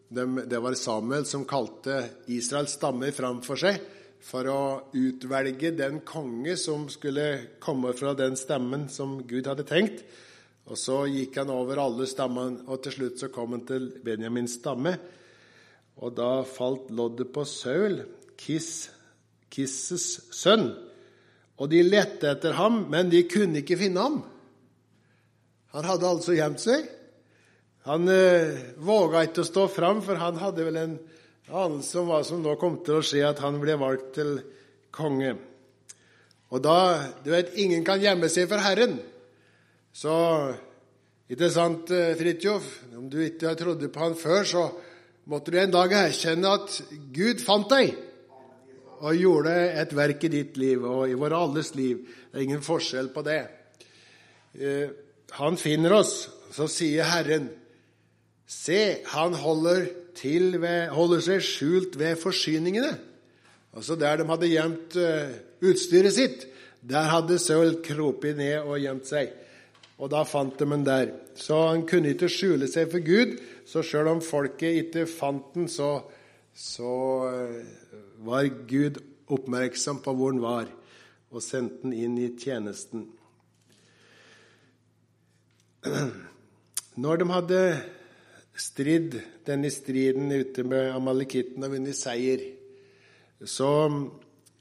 [0.09, 2.01] Det var Samuel som kalte
[2.33, 3.79] Israels stammer framfor seg
[4.21, 4.63] for å
[4.97, 10.05] utvelge den konge som skulle komme fra den stemmen som Gud hadde tenkt.
[10.71, 14.59] Og Så gikk han over alle stammene, og til slutt så kom han til Benjamins
[14.61, 14.95] stamme.
[16.01, 18.01] Og da falt loddet på Saul,
[18.39, 18.91] Kiss,
[19.51, 20.71] Kisses sønn.
[21.61, 24.21] Og de lette etter ham, men de kunne ikke finne ham.
[25.75, 26.87] Han hadde altså gjemt seg.
[27.89, 30.97] Han eh, våga ikke å stå fram, for han hadde vel en
[31.51, 34.39] anelse om hva som nå kom til å skje, at han ble valgt til
[34.95, 35.37] konge.
[36.51, 38.99] Og da Du vet, ingen kan gjemme seg for Herren.
[39.93, 40.13] Så
[41.31, 42.67] ikke sant, eh, Fridtjof?
[42.97, 44.71] Om du ikke trodde på han før, så
[45.27, 46.83] måtte du en dag erkjenne at
[47.13, 47.95] Gud fant deg
[49.01, 52.03] og gjorde et verk i ditt liv og i våre alles liv.
[52.31, 53.49] Det er ingen forskjell på det.
[54.59, 54.91] Eh,
[55.39, 57.49] han finner oss, så sier Herren,
[58.47, 62.95] se, han holder til ved, holder seg skjult ved forsyningene.
[63.77, 65.31] Altså Der de hadde gjemt uh,
[65.71, 66.47] utstyret sitt,
[66.81, 69.31] der hadde Saul kropet ned og gjemt seg.
[70.01, 71.13] Og da fant de den der.
[71.37, 73.37] Så han kunne ikke skjule seg for Gud.
[73.69, 76.01] Så sjøl om folket ikke fant den, så,
[76.57, 76.95] så
[77.29, 77.61] uh,
[78.27, 78.99] var Gud
[79.31, 80.67] oppmerksom på hvor han var,
[81.31, 83.07] og sendte den inn i tjenesten.
[87.01, 87.61] Når de hadde
[88.61, 92.43] stridd, denne striden ute med amalekitten og vunnet seier,
[93.49, 93.71] så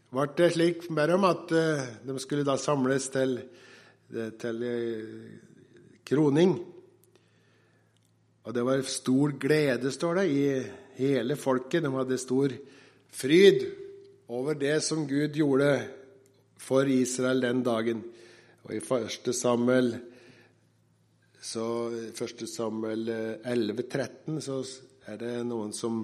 [0.09, 3.35] ble det slik med dem at eh, de skulle da samles til,
[4.15, 5.15] eh, til eh,
[6.07, 6.55] kroning.
[8.47, 11.83] Og det var stor glede, står det, i hele folket.
[11.83, 12.55] De hadde stor
[13.13, 13.65] fryd
[14.29, 15.73] over det som Gud gjorde
[16.59, 18.01] for Israel den dagen.
[18.63, 19.29] Og i 1.
[19.35, 19.93] Samuel
[21.41, 21.65] så
[22.11, 22.45] 1.
[22.51, 24.59] Samuel 11, 13, så
[25.07, 26.01] er det noen som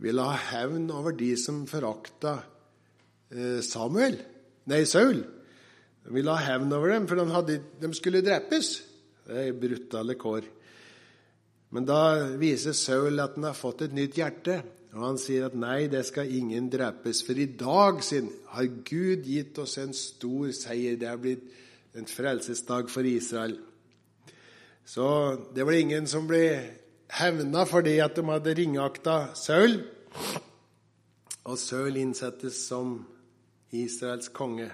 [0.00, 2.38] vil ha hevn over de som forakta
[3.34, 4.16] eh, Samuel,
[4.70, 5.20] nei, Saul.
[6.00, 8.72] De ville ha hevn over dem, for de, hadde, de skulle drepes.
[9.26, 10.46] Det er brutale kår.
[11.70, 12.02] Men da
[12.40, 14.60] viser Saul at han har fått et nytt hjerte.
[14.90, 17.20] Og han sier at nei, det skal ingen drepes.
[17.22, 20.96] For i dag sin har Gud gitt oss en stor seier.
[20.98, 21.44] Det er blitt
[21.94, 23.54] en frelsesdag for Israel.
[24.84, 25.06] Så
[25.54, 26.44] det var ingen som ble
[27.20, 29.80] hevna fordi at de hadde ringakta Saul.
[31.46, 32.98] Og Saul innsettes som
[33.74, 34.70] Israels konge.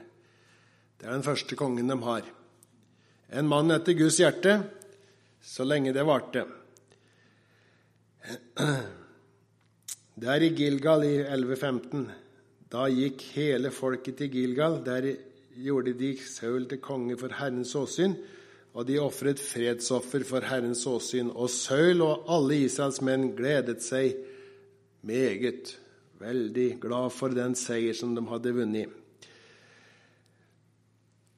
[0.96, 2.24] Det er den første kongen de har.
[3.36, 4.60] En mann etter Guds hjerte,
[5.42, 6.46] så lenge det varte.
[10.16, 12.06] Det er i Gilgal i 1115.
[12.72, 14.80] Da gikk hele folket til Gilgal.
[14.86, 15.10] Der
[15.60, 18.16] gjorde de Saul til konge for Herrens åsyn,
[18.76, 21.30] og de ofret fredsoffer for Herrens åsyn.
[21.32, 24.18] Og Saul og alle Israels menn gledet seg
[25.06, 25.72] meget,
[26.20, 28.92] veldig glad for den seier som de hadde vunnet.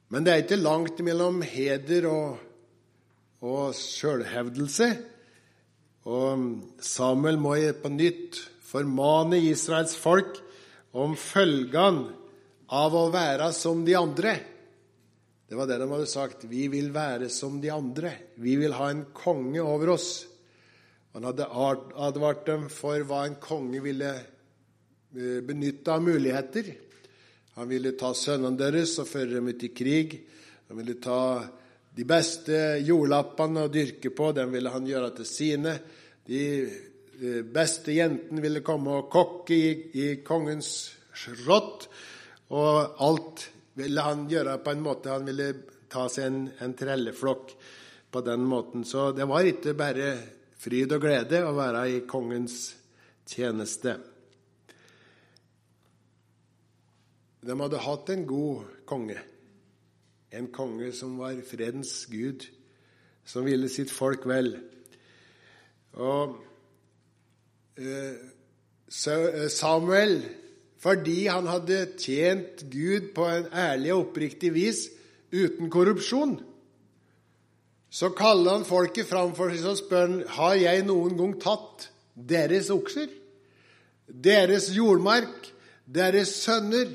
[0.09, 2.43] Men det er ikke langt mellom heder og,
[3.45, 4.91] og sjølhevdelse.
[6.09, 6.45] Og
[6.83, 10.41] Samuel må på nytt formane Israels folk
[10.97, 12.09] om følgene
[12.69, 14.39] av å være som de andre.
[15.49, 16.43] Det var det de hadde sagt.
[16.45, 18.11] Vi vil være som de andre.
[18.37, 20.27] Vi vil ha en konge over oss.
[21.17, 26.69] Han hadde advart dem for hva en konge ville eh, benytte av muligheter.
[27.57, 30.19] Han ville ta sønnene deres og føre dem ut i krig.
[30.69, 31.41] Han ville ta
[31.97, 35.79] de beste jordlappene å dyrke på, dem ville han gjøre til sine.
[36.29, 40.75] De eh, beste jentene ville komme og kokke i, i kongens
[41.25, 41.89] slott.
[42.53, 43.49] Og alt
[43.79, 45.51] ville han gjøre på en måte Han ville
[45.89, 47.55] ta seg en, en trelleflokk
[48.11, 48.85] på den måten.
[48.85, 50.11] Så det var ikke bare
[50.59, 52.59] fryd og glede å være i kongens
[53.29, 53.95] tjeneste.
[57.39, 59.19] De hadde hatt en god konge,
[60.35, 62.43] en konge som var fredens gud,
[63.23, 64.51] som ville sitt folk vel.
[65.95, 66.35] Og
[67.79, 70.19] eh, eh, Samuel,
[70.79, 74.85] fordi han hadde tjent Gud på en ærlig og oppriktig vis
[75.33, 76.37] uten korrupsjon,
[77.89, 83.09] så kaller han folket framfor seg og spør har jeg noen gang tatt deres okser,
[84.09, 85.49] deres jordmark,
[85.89, 86.91] deres sønner.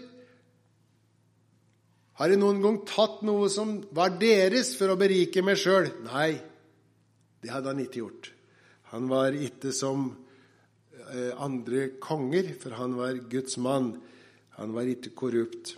[2.14, 5.90] Har jeg noen gang tatt noe som var deres, for å berike meg sjøl?
[6.06, 6.36] Nei,
[7.42, 8.30] det hadde han ikke gjort.
[8.94, 10.12] Han var ikke som
[11.38, 13.92] andre konger, for han var Guds mann.
[14.56, 15.74] Han var ikke korrupt.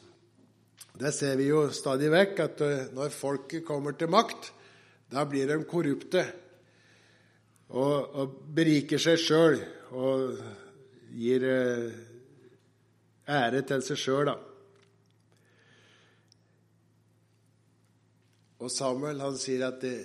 [0.97, 4.51] Det ser vi jo stadig vekk, at eh, når folket kommer til makt,
[5.13, 6.23] da blir de korrupte
[7.69, 9.59] og, og beriker seg sjøl
[9.93, 10.39] og
[11.13, 11.99] gir eh,
[13.29, 14.37] ære til seg sjøl, da.
[18.65, 19.97] Og Samuel han sier at det,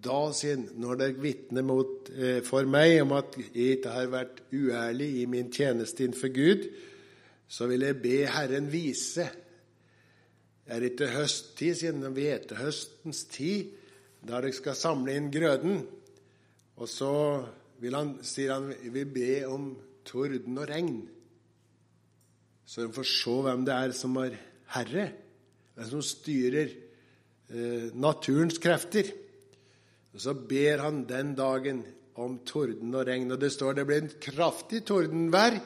[0.00, 1.66] da, sin, når dere vitner
[2.14, 6.66] eh, for meg om at jeg ikke har vært uærlig i min tjeneste innenfor Gud,
[7.50, 9.26] så vil jeg be Herren vise.
[10.64, 13.76] Det er ikke høsttid, siden det er høstens tid
[14.20, 15.80] da dere skal samle inn grøden.
[16.80, 17.12] Og så
[17.80, 19.72] vil han, sier han vil be om
[20.06, 21.00] torden og regn,
[22.70, 24.36] så de får se hvem det er som er
[24.76, 25.08] herre,
[25.74, 29.10] hvem som styrer eh, naturens krefter.
[30.14, 31.84] Og Så ber han den dagen
[32.20, 33.30] om torden og regn.
[33.32, 35.60] Og det står det ble en kraftig tordenvær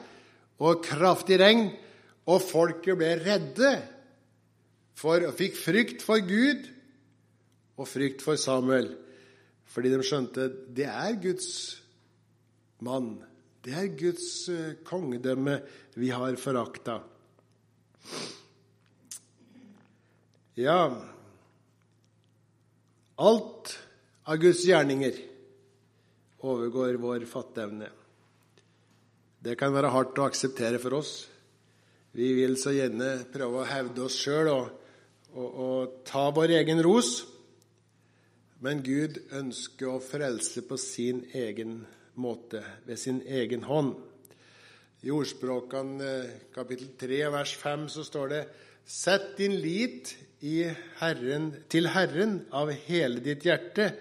[0.63, 1.67] og kraftig regn,
[2.31, 3.71] og folket ble redde
[4.95, 6.69] for, og fikk frykt for Gud
[7.75, 8.93] og frykt for Samuel,
[9.67, 11.49] fordi de skjønte det er Guds
[12.85, 13.17] mann.
[13.65, 15.57] Det er Guds eh, kongedømme
[15.97, 16.99] vi har forakta.
[20.55, 20.79] Ja
[23.19, 23.73] Alt
[24.25, 25.17] av Guds gjerninger
[26.45, 27.91] overgår vår fatteevne.
[29.45, 31.13] Det kan være hardt å akseptere for oss.
[32.15, 34.71] Vi vil så gjerne prøve å hevde oss sjøl og,
[35.35, 37.19] og, og ta vår egen ros.
[38.65, 41.83] Men Gud ønsker å frelse på sin egen
[42.17, 43.93] måte, ved sin egen hånd.
[45.05, 46.13] I Ordspråkene
[46.55, 48.45] kapittel 3 vers 5 så står det
[48.85, 50.15] Sett din lit
[50.99, 53.91] Herren, til Herren av hele ditt hjerte,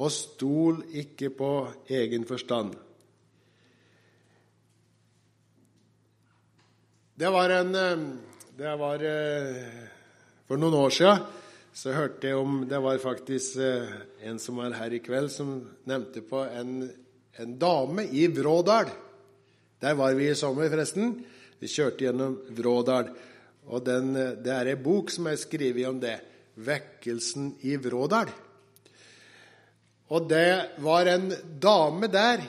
[0.00, 1.50] og stol ikke på
[1.92, 2.72] egen forstand.
[7.20, 7.72] Det var en
[8.60, 9.84] Det var eh,
[10.48, 11.20] for noen år siden
[11.72, 13.92] så hørte jeg om Det var faktisk eh,
[14.28, 16.90] en som var her i kveld, som nevnte på en,
[17.38, 18.90] en dame i Vrådal.
[19.80, 21.24] Der var vi i sommer, forresten.
[21.60, 23.14] Vi kjørte gjennom Vrådal.
[23.70, 26.18] Og den, eh, det er ei bok som er skrevet om det.
[26.56, 28.49] 'Vekkelsen i Vrådal'.
[30.10, 31.30] Og det var en
[31.62, 32.42] dame der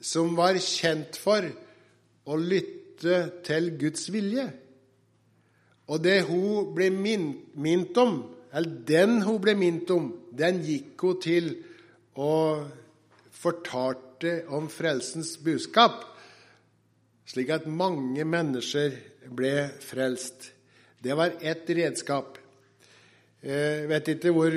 [0.00, 1.44] som var kjent for
[2.28, 4.46] å lytte til Guds vilje.
[5.88, 8.20] Og det hun ble minnet om
[8.52, 11.50] eller den hun ble minnet om, den gikk hun til
[12.18, 12.32] å
[13.38, 16.00] fortalte om frelsens budskap,
[17.28, 18.96] slik at mange mennesker
[19.36, 20.50] ble frelst.
[20.98, 22.38] Det var ett redskap.
[23.44, 24.56] Jeg vet ikke hvor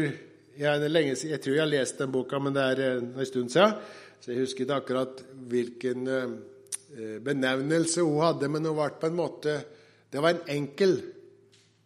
[0.60, 3.74] lenge, jeg tror jeg har lest den boka, men det er en stund siden.
[4.22, 9.16] Så jeg husker ikke akkurat hvilken eh, benevnelse hun hadde, men hun var på en
[9.18, 9.64] måte
[10.12, 10.98] Det var en enkel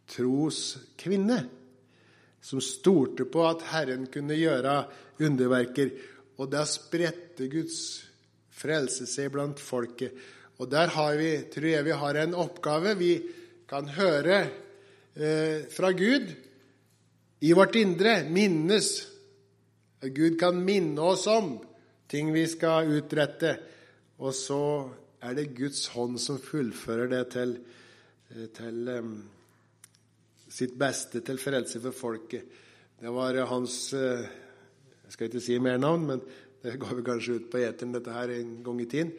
[0.09, 1.37] troskvinne
[2.41, 4.85] som stolte på at Herren kunne gjøre
[5.21, 5.91] underverker.
[6.41, 7.77] Og da spredte Guds
[8.49, 10.13] frelse seg blant folket.
[10.57, 12.95] Og der har vi, tror jeg vi har en oppgave.
[12.97, 13.13] Vi
[13.69, 14.39] kan høre
[15.13, 16.33] eh, fra Gud
[17.39, 19.07] i vårt indre, minnes.
[20.01, 21.57] Gud kan minne oss om
[22.07, 23.55] ting vi skal utrette.
[24.23, 24.61] Og så
[25.25, 27.55] er det Guds hånd som fullfører det til,
[28.31, 29.13] eh, til um,
[30.47, 32.45] sitt beste til frelse for folket.
[33.01, 34.23] Det var hans uh,
[35.05, 36.21] Jeg skal ikke si mer navn, men
[36.63, 39.11] det går vi kanskje ut på eteren, dette her, en gang i tiden.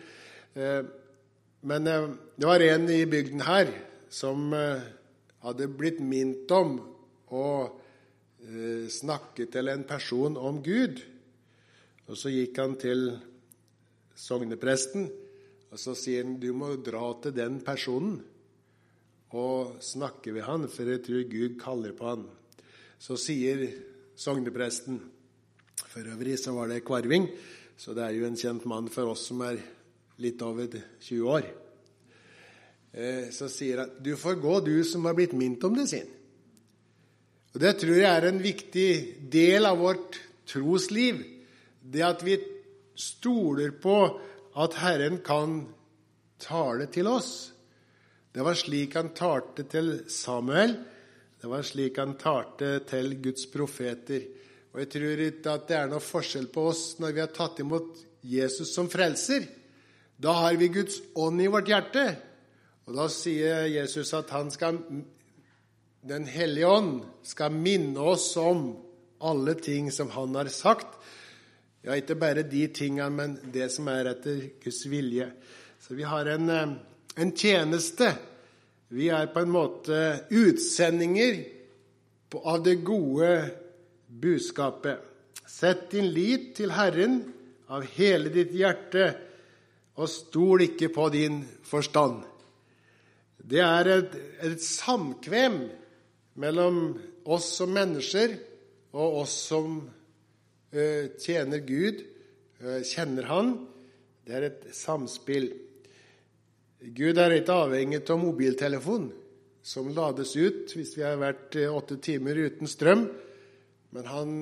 [0.56, 0.82] Uh,
[1.62, 3.70] men uh, det var en i bygden her
[4.10, 6.78] som hadde blitt minnet om
[7.34, 7.44] å
[8.92, 11.00] snakke til en person om Gud.
[12.06, 13.08] Og så gikk han til
[14.16, 15.08] sognepresten,
[15.72, 18.20] og så sier han du må dra til den personen
[19.36, 22.24] og snakke ved han, for jeg tror Gud kaller på han.
[22.98, 23.66] Så sier
[24.16, 25.02] sognepresten
[25.76, 27.26] For øvrig så var det Kvarving,
[27.76, 29.58] så det er jo en kjent mann for oss som er
[30.24, 31.48] litt over 20 år.
[32.96, 36.08] Eh, så sier han du får gå, du som har blitt minnet om det, sin.
[37.56, 38.90] Og Det tror jeg er en viktig
[39.32, 41.22] del av vårt trosliv.
[41.80, 42.34] Det at vi
[43.00, 43.94] stoler på
[44.60, 45.62] at Herren kan
[46.36, 47.30] tale til oss.
[48.28, 50.76] Det var slik han talte til Samuel.
[51.40, 54.28] Det var slik han talte til Guds profeter.
[54.74, 57.64] Og Jeg tror ikke at det er noe forskjell på oss når vi har tatt
[57.64, 59.48] imot Jesus som frelser.
[60.20, 62.04] Da har vi Guds ånd i vårt hjerte.
[62.84, 64.76] Og da sier Jesus at han skal,
[66.06, 68.68] Den hellige ånd skal minne oss om
[69.26, 70.92] alle ting som han har sagt.
[71.82, 75.30] Ja, ikke bare de tingene, men det som er etter Guds vilje.
[75.82, 76.76] Så vi har en eh,
[77.16, 78.12] en tjeneste.
[78.88, 80.00] Vi er på en måte
[80.30, 81.38] utsendinger
[82.36, 83.30] av det gode
[84.06, 85.00] budskapet.
[85.46, 87.22] Sett din lit til Herren
[87.72, 89.08] av hele ditt hjerte,
[89.96, 92.20] og stol ikke på din forstand.
[93.40, 95.62] Det er et, et samkvem
[96.40, 98.36] mellom oss som mennesker
[98.96, 102.02] og oss som uh, tjener Gud,
[102.62, 103.54] uh, kjenner Han.
[104.26, 105.50] Det er et samspill.
[106.96, 109.08] Gud er ikke avhengig av mobiltelefon
[109.66, 113.06] som lades ut hvis vi har vært eh, åtte timer uten strøm,
[113.94, 114.34] men han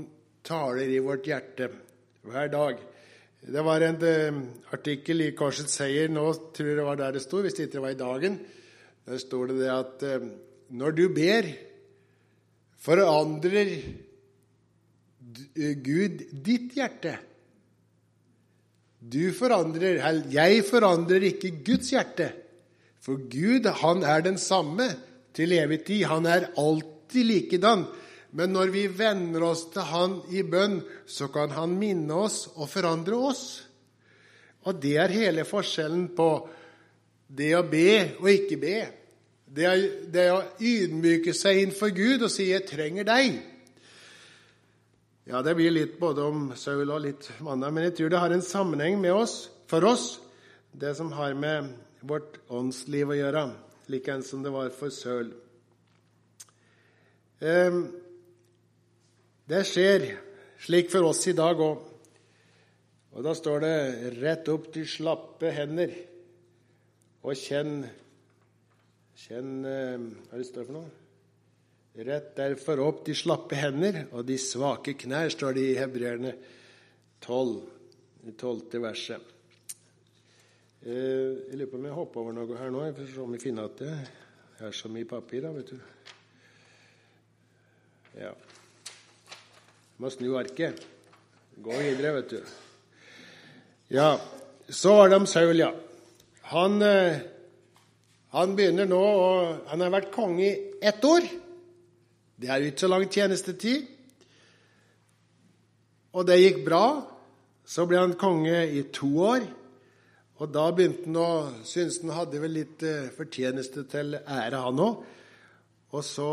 [0.45, 1.71] taler i vårt hjerte
[2.27, 2.83] hver dag.
[3.45, 4.43] Det var en
[4.75, 6.27] artikkel i Korsets seier nå,
[6.57, 8.37] tror jeg det var der det sto, hvis det ikke var i dagen.
[9.09, 10.05] Der står det det at
[10.75, 11.49] når du ber,
[12.85, 13.71] forandrer
[15.85, 17.17] Gud ditt hjerte.
[19.05, 20.01] Du forandrer,
[20.33, 22.31] jeg forandrer ikke Guds hjerte.
[23.05, 24.89] For Gud, han er den samme
[25.37, 26.07] til evig tid.
[26.09, 27.85] Han er alltid likedan.
[28.35, 32.67] Men når vi venner oss til Han i bønn, så kan Han minne oss og
[32.73, 33.45] forandre oss.
[34.65, 36.29] Og det er hele forskjellen på
[37.29, 38.79] det å be og ikke be.
[39.55, 43.37] Det er, det å ydmyke seg innenfor Gud og si 'Jeg trenger deg'.
[45.27, 48.35] Ja, det blir litt både om Saul og litt manna, men jeg tror det har
[48.35, 50.21] en sammenheng med oss, for oss,
[50.73, 51.71] det som har med
[52.03, 53.47] vårt åndsliv å gjøre,
[53.89, 55.33] likeens som det var for Saul.
[57.41, 57.89] Ehm,
[59.47, 60.19] det skjer
[60.59, 61.79] slik for oss i dag òg.
[63.15, 65.95] Og da står det 'rett opp til slappe hender',
[67.23, 67.87] og kjenn
[69.25, 70.91] Kjenn ehm, Hva det står for noe?
[72.05, 76.33] Rett derfor opp de slappe hender og de svake knær, står det i Hebreerne
[77.23, 77.53] 12,
[78.27, 79.31] det tolvte verset.
[80.83, 80.91] Eh,
[81.49, 82.83] jeg lurer på om jeg hopper over noe her nå.
[82.85, 83.93] Jeg får se om jeg finner at det
[84.67, 85.47] er så mye papir.
[85.47, 85.79] da, vet du.
[88.19, 88.33] Ja.
[88.35, 90.83] Jeg må snu arket.
[91.65, 92.43] Gå videre, vet du.
[93.95, 94.19] Ja,
[94.69, 95.71] så var det om Saul, ja.
[96.51, 97.23] Han, eh,
[98.35, 99.33] han begynner nå å
[99.71, 101.27] Han har vært konge i ett år.
[102.37, 103.91] Det er jo ikke så lang tjenestetid.
[106.15, 106.85] Og det gikk bra.
[107.65, 109.47] Så ble han konge i to år.
[110.43, 111.31] Og da begynte han å
[111.67, 115.05] synes han hadde vel litt eh, fortjeneste til ære, han òg.
[115.95, 116.31] Og så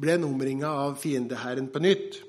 [0.00, 2.22] ble han omringa av fiendehæren på nytt.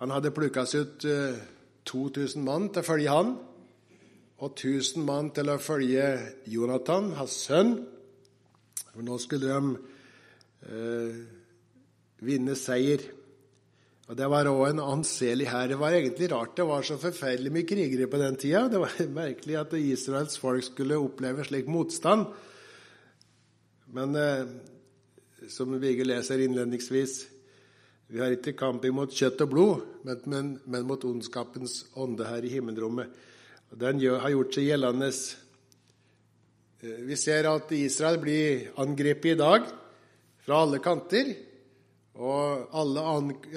[0.00, 1.42] Han hadde plukka seg ut uh,
[1.86, 3.34] 2000 mann til å følge han,
[4.44, 6.04] og 1000 mann til å følge
[6.52, 7.78] Jonathan, hans sønn.
[8.90, 9.76] For nå skulle de
[10.68, 11.20] eh,
[12.24, 13.06] vinne seier.
[14.04, 15.70] Og Det var òg en anselig hær.
[15.72, 18.66] Det var egentlig rart det var så forferdelig mye krigere på den tida.
[18.68, 22.28] Det var merkelig at Israels folk skulle oppleve slik motstand.
[23.96, 24.44] Men eh,
[25.48, 27.22] som Vigge leser innledningsvis
[28.12, 32.44] vi har ikke kamp imot kjøtt og blod, men, men, men mot ondskapens ånde her
[32.44, 33.08] i himmelrommet.
[33.74, 35.08] Den har gjort seg gjeldende.
[36.78, 39.66] Eh, vi ser at Israel blir angrepet i dag
[40.44, 41.32] fra alle kanter.
[42.14, 43.02] Og alle,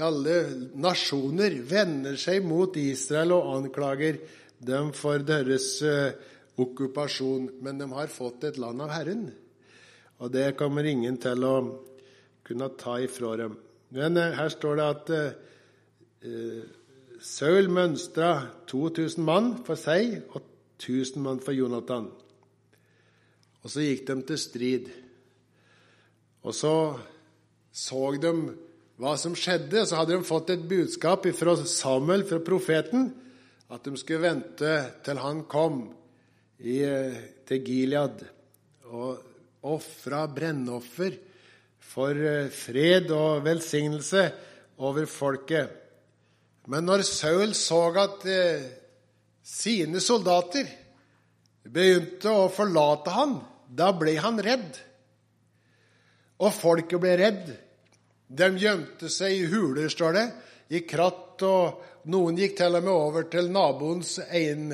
[0.01, 0.38] alle,
[0.82, 4.18] nasjoner vender seg mot Israel og anklager
[4.57, 6.09] dem for deres uh,
[6.57, 7.51] okkupasjon.
[7.61, 9.28] Men de har fått et land av Herren,
[10.18, 11.53] og det kommer ingen til å
[12.47, 13.53] kunne ta ifra dem.
[13.93, 15.13] Men uh, her står det at
[16.26, 16.65] uh,
[17.24, 18.32] Saul mønstra
[18.70, 20.41] 2000 mann for seg og
[20.78, 22.09] 1000 mann for Jonathan.
[23.63, 24.89] Og så gikk de til strid.
[26.45, 26.74] Og så
[27.78, 28.34] så de
[28.97, 29.86] hva som skjedde.
[29.86, 33.11] Så hadde de fått et budskap fra Samuel, fra profeten,
[33.70, 34.74] at de skulle vente
[35.05, 35.82] til han kom
[36.57, 36.80] i,
[37.45, 38.24] til Gilead
[38.88, 39.26] og
[39.68, 41.18] ofra brennoffer
[41.84, 44.24] for eh, fred og velsignelse
[44.88, 45.86] over folket.
[46.68, 48.65] Men når Saul så at eh,
[49.47, 50.68] sine soldater
[51.68, 53.38] begynte å forlate han,
[53.68, 54.76] da ble han redd.
[56.43, 57.47] Og folket ble redd.
[58.28, 60.26] De gjemte seg i huler, står det,
[60.76, 64.74] i kratt, og noen gikk til og med over til naboens ein,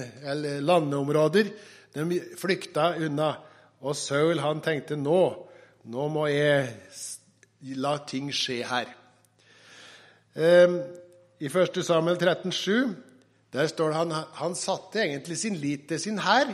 [0.65, 1.51] landområder.
[1.93, 3.35] De flykta unna.
[3.83, 5.21] Og Saul han tenkte nå,
[5.91, 6.71] nå må jeg
[7.83, 8.89] la ting skje her.
[10.33, 10.79] Ehm,
[11.41, 11.81] I 1.
[11.83, 12.93] Samuel 13,7
[13.53, 16.49] der står det han, han satte egentlig sin lit til sin hær.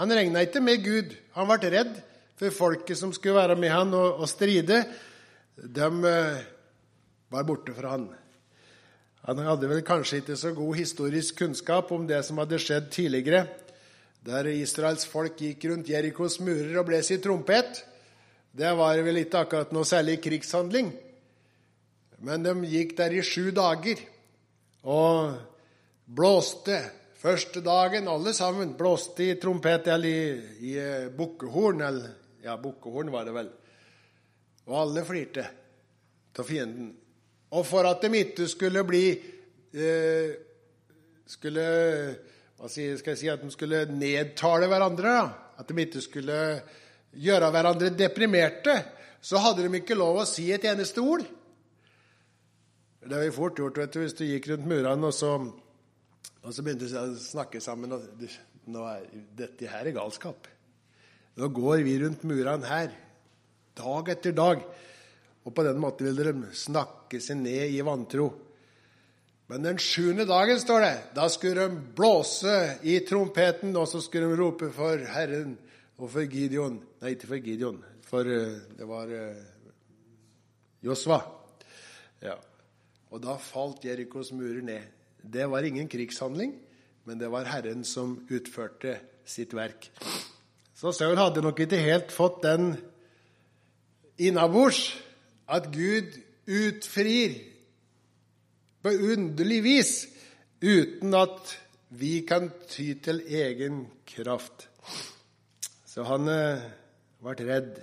[0.00, 1.12] Han regna ikke med Gud.
[1.36, 2.00] Han ble redd
[2.38, 4.80] for folket som skulle være med han og, og stride
[5.54, 6.42] de uh,
[7.30, 8.08] var borte fra han.
[9.22, 13.44] Han hadde vel kanskje ikke så god historisk kunnskap om det som hadde skjedd tidligere,
[14.26, 17.84] der Israels folk gikk rundt Jerikos murer og bles i trompet.
[18.50, 20.90] Det var vel ikke akkurat noe særlig krigshandling.
[22.22, 24.02] Men de gikk der i sju dager
[24.82, 25.34] og
[26.06, 26.80] blåste.
[27.22, 30.22] Første dagen, alle sammen, blåste i trompet eller i,
[30.66, 31.84] i eh, bukkehorn.
[31.86, 33.50] Eller, ja, bukkehorn var det vel.
[34.66, 35.44] Og alle flirte
[36.34, 36.90] av fienden.
[37.52, 40.32] Og for at de ikke skulle bli eh,
[41.28, 41.64] Skulle
[42.62, 45.54] hva skal jeg si, At de skulle nedtale hverandre, da.
[45.58, 46.36] at de ikke skulle
[47.12, 48.74] gjøre hverandre deprimerte,
[49.22, 51.24] så hadde de ikke lov å si et eneste ord.
[53.02, 55.32] Det var fort gjort vet du, hvis du gikk rundt murene og så,
[56.42, 57.96] og så begynte å snakke sammen.
[57.96, 58.26] og
[58.70, 60.46] nå er, Dette her er galskap.
[61.34, 62.92] Nå går vi rundt murene her
[63.74, 64.62] dag etter dag.
[65.42, 68.28] Og på den måten vil de snakke seg ned i vantro.
[69.50, 72.54] Men den sjuende dagen, står det, da skulle de blåse
[72.88, 75.56] i trompeten, og så skulle de rope for Herren
[75.98, 76.78] og for Gideon.
[77.02, 79.42] Nei, ikke for Gideon, for uh, det var uh,
[80.86, 81.18] Josva.
[82.22, 82.38] Ja.
[83.12, 84.88] Og da falt Jerikos murer ned.
[85.22, 86.54] Det var ingen krigshandling,
[87.04, 88.96] men det var Herren som utførte
[89.28, 89.90] sitt verk.
[90.74, 92.72] Så Saul hadde nok ikke helt fått den
[94.18, 94.96] innabords
[95.46, 96.16] at Gud
[96.48, 97.36] utfrir
[98.82, 99.92] på underlig vis
[100.62, 101.52] uten at
[101.92, 104.68] vi kan ty til egen kraft.
[105.86, 106.64] Så han eh,
[107.20, 107.76] ble redd.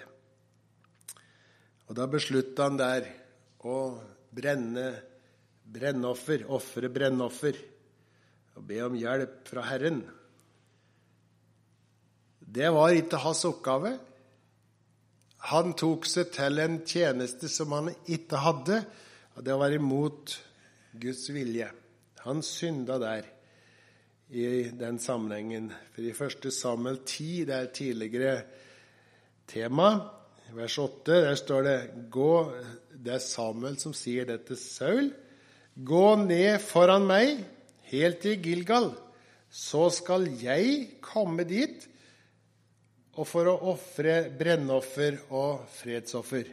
[1.87, 3.05] Og da beslutta han der
[3.61, 3.77] å
[4.33, 4.87] brenne
[5.73, 7.57] brennoffer, ofre brennoffer,
[8.57, 10.01] og be om hjelp fra Herren.
[12.39, 13.93] Det var ikke hans oppgave.
[15.53, 18.81] Han tok seg til en tjeneste som han ikke hadde,
[19.37, 20.33] og det var imot
[20.99, 21.69] Guds vilje.
[22.25, 23.29] Han synda der
[24.29, 25.69] i den sammenhengen.
[25.93, 28.35] For i første Samuel 10, det er tidligere
[29.47, 29.93] tema,
[30.53, 31.79] vers 8, der står det
[32.11, 32.53] gå,
[32.99, 35.13] Det er Samuel som sier det til Saul.
[35.79, 37.37] Gå ned foran meg,
[37.87, 38.91] helt til Gilgal,
[39.49, 41.85] så skal jeg komme dit
[43.19, 46.49] og for å ofre brennoffer og fredsoffer.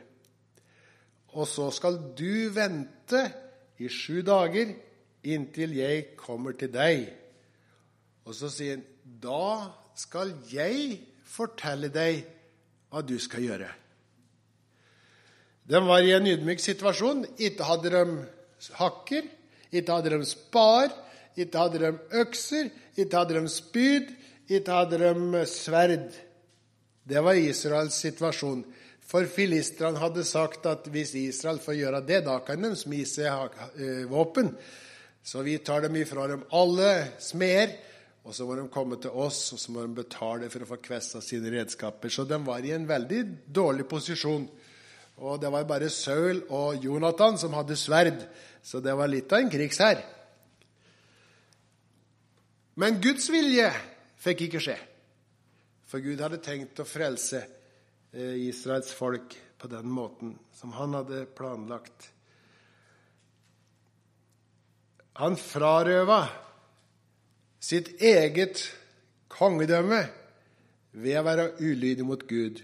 [1.37, 3.22] Og så skal du vente
[3.83, 4.72] i sju dager
[5.27, 7.05] inntil jeg kommer til deg.
[8.27, 10.97] Og så sier han, da skal jeg
[11.27, 12.24] fortelle deg
[12.91, 13.68] hva du skal gjøre.
[15.66, 17.24] De var i en ydmyk situasjon.
[17.43, 18.03] Ikke hadde de
[18.79, 19.27] hakker,
[19.73, 20.93] ikke hadde de spar,
[21.37, 21.93] ikke hadde de
[22.23, 24.15] økser, ikke hadde de spyd,
[24.49, 26.11] ikke hadde de sverd.
[27.07, 28.65] Det var Israels situasjon.
[29.07, 33.55] For filistrene hadde sagt at hvis Israel får gjøre det, da kan de smi seg
[33.79, 34.51] eh, våpen.
[35.27, 36.91] Så vi tar dem ifra dem alle
[37.23, 37.77] smeder,
[38.27, 40.81] og så må de komme til oss, og så må de betale for å få
[40.83, 42.11] kvesta sine redskaper.
[42.11, 43.21] Så de var i en veldig
[43.55, 44.49] dårlig posisjon.
[45.17, 48.21] Og det var bare Saul og Jonathan som hadde sverd,
[48.62, 50.03] så det var litt av en krigshær.
[52.77, 53.71] Men Guds vilje
[54.21, 54.77] fikk ikke skje.
[55.89, 57.41] For Gud hadde tenkt å frelse
[58.12, 62.11] eh, Israels folk på den måten som han hadde planlagt.
[65.17, 66.27] Han frarøva
[67.62, 68.61] sitt eget
[69.33, 70.03] kongedømme
[71.01, 72.61] ved å være ulydig mot Gud.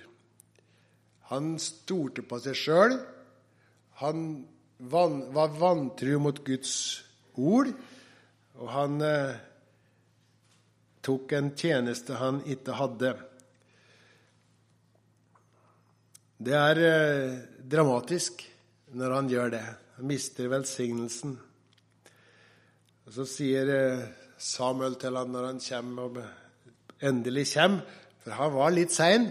[1.32, 2.98] Han stolte på seg sjøl.
[4.02, 4.24] Han
[4.92, 6.74] var vantru mot Guds
[7.40, 7.70] ord.
[8.60, 9.38] Og han eh,
[11.02, 13.12] tok en tjeneste han ikke hadde.
[16.42, 17.38] Det er eh,
[17.72, 18.44] dramatisk
[18.98, 19.62] når han gjør det.
[19.96, 21.38] Han mister velsignelsen.
[23.06, 24.04] Og Så sier eh,
[24.36, 26.28] Samuel til han når han kommer,
[27.00, 27.86] endelig kommer,
[28.22, 29.30] for han var litt sein.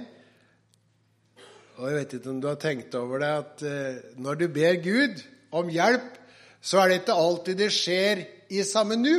[1.81, 4.75] Og jeg vet ikke om du har tenkt over det, at eh, når du ber
[4.83, 5.23] Gud
[5.57, 6.19] om hjelp,
[6.61, 8.21] så er det ikke alltid det skjer
[8.53, 9.15] i samme nu.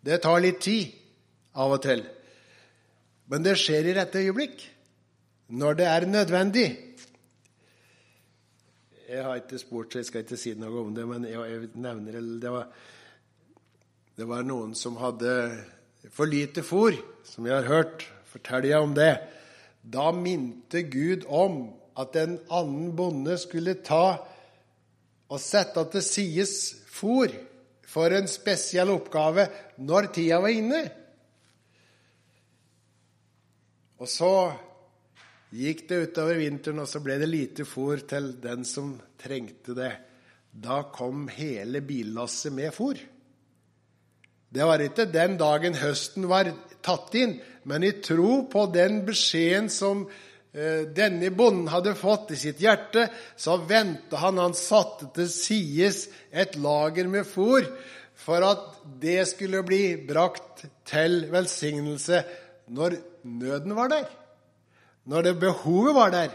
[0.00, 0.94] Det tar litt tid
[1.52, 2.00] av og til.
[3.28, 4.64] Men det skjer i rette øyeblikk.
[5.52, 6.66] Når det er nødvendig.
[9.04, 12.16] Jeg har ikke spurt, så jeg skal ikke si noe om det, men jeg nevner
[12.40, 12.72] det var,
[14.16, 15.36] det var noen som hadde
[16.08, 16.96] for lite fôr,
[17.28, 18.08] som jeg har hørt.
[18.32, 19.12] Forteller jeg om det
[19.86, 21.60] da minte Gud om
[21.96, 24.18] at en annen bonde skulle ta
[25.26, 26.54] og sette til sides
[26.90, 27.32] fôr
[27.86, 29.46] for en spesiell oppgave
[29.78, 30.82] når tida var inne.
[34.02, 34.32] Og så
[35.56, 39.92] gikk det utover vinteren, og så ble det lite fôr til den som trengte det.
[40.52, 42.98] Da kom hele billasset med fôr.
[44.52, 46.52] Det var ikke den dagen høsten var
[46.86, 52.40] tatt inn, men i tro på den beskjeden som eh, denne bonden hadde fått i
[52.40, 54.38] sitt hjerte, så venta han.
[54.38, 57.66] Han satte til sides et lager med fôr
[58.16, 62.22] for at det skulle bli brakt til velsignelse
[62.72, 64.08] når nøden var der,
[65.06, 66.32] når det behovet var der.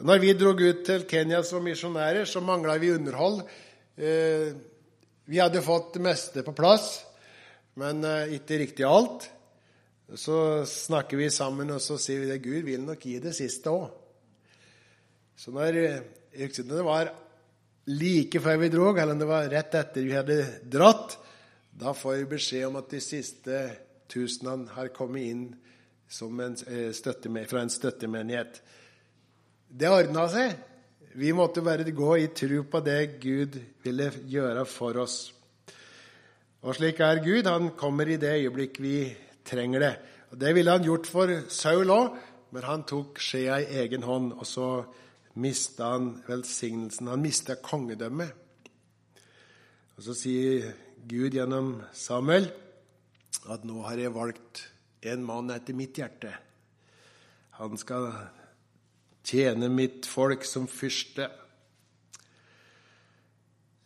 [0.00, 3.42] Når vi dro ut til Kenya som misjonærer, så mangla vi underhold.
[4.00, 4.54] Eh,
[5.28, 7.02] vi hadde fått det meste på plass,
[7.78, 9.28] men eh, ikke riktig alt.
[10.18, 13.70] Så snakker vi sammen, og så sier vi at Gud vil nok gi det siste
[13.70, 13.88] òg.
[15.38, 16.00] Så når eh,
[16.32, 17.12] det var
[17.90, 20.40] like før vi dro, eller om det var rett etter vi hadde
[20.70, 21.16] dratt,
[21.70, 23.62] da får vi beskjed om at de siste
[24.10, 25.44] tusenene har kommet inn
[26.10, 28.62] en eh, fra en støttemenighet.
[29.70, 30.56] Det ordna seg.
[31.14, 35.32] Vi måtte bare gå i tro på det Gud ville gjøre for oss.
[36.60, 37.46] Og slik er Gud.
[37.48, 39.94] Han kommer i det øyeblikk vi trenger det.
[40.30, 42.16] Og Det ville han gjort for Saul òg,
[42.52, 44.84] men han tok skjea i egen hånd, og så
[45.34, 47.08] mista han velsignelsen.
[47.08, 48.34] Han mista kongedømmet.
[49.96, 50.72] Og så sier
[51.08, 52.50] Gud gjennom Samuel
[53.50, 54.62] at nå har jeg valgt
[55.02, 56.34] en mann etter mitt hjerte.
[57.56, 58.10] Han skal
[59.24, 61.30] tjene mitt folk som fyrste.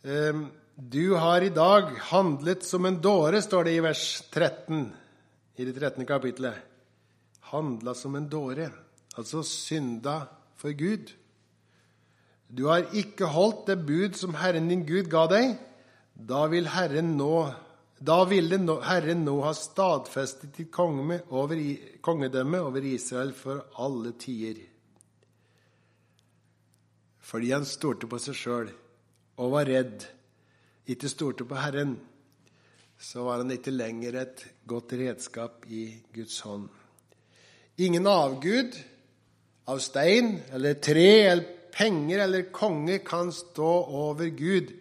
[0.03, 4.87] Ehm, du har i dag handlet som en dåre, står det i vers 13
[5.55, 6.05] i det 13.
[6.05, 6.57] kapittelet.
[7.51, 8.69] Handla som en dåre,
[9.15, 10.25] altså synda
[10.59, 11.13] for Gud.
[12.47, 15.55] Du har ikke holdt det bud som Herren din Gud ga deg.
[16.15, 17.47] Da, vil Herren nå,
[17.99, 24.63] da ville Herren nå ha stadfestet ditt kongedømme over Israel for alle tider
[27.25, 28.67] fordi han stolte på seg sjøl
[29.41, 30.03] og var redd,
[30.87, 31.95] ikke stolte på Herren,
[32.99, 36.69] så var han ikke lenger et godt redskap i Guds hånd.
[37.77, 38.77] Ingen avgud
[39.67, 44.71] av stein eller tre eller penger eller konge kan stå over Gud.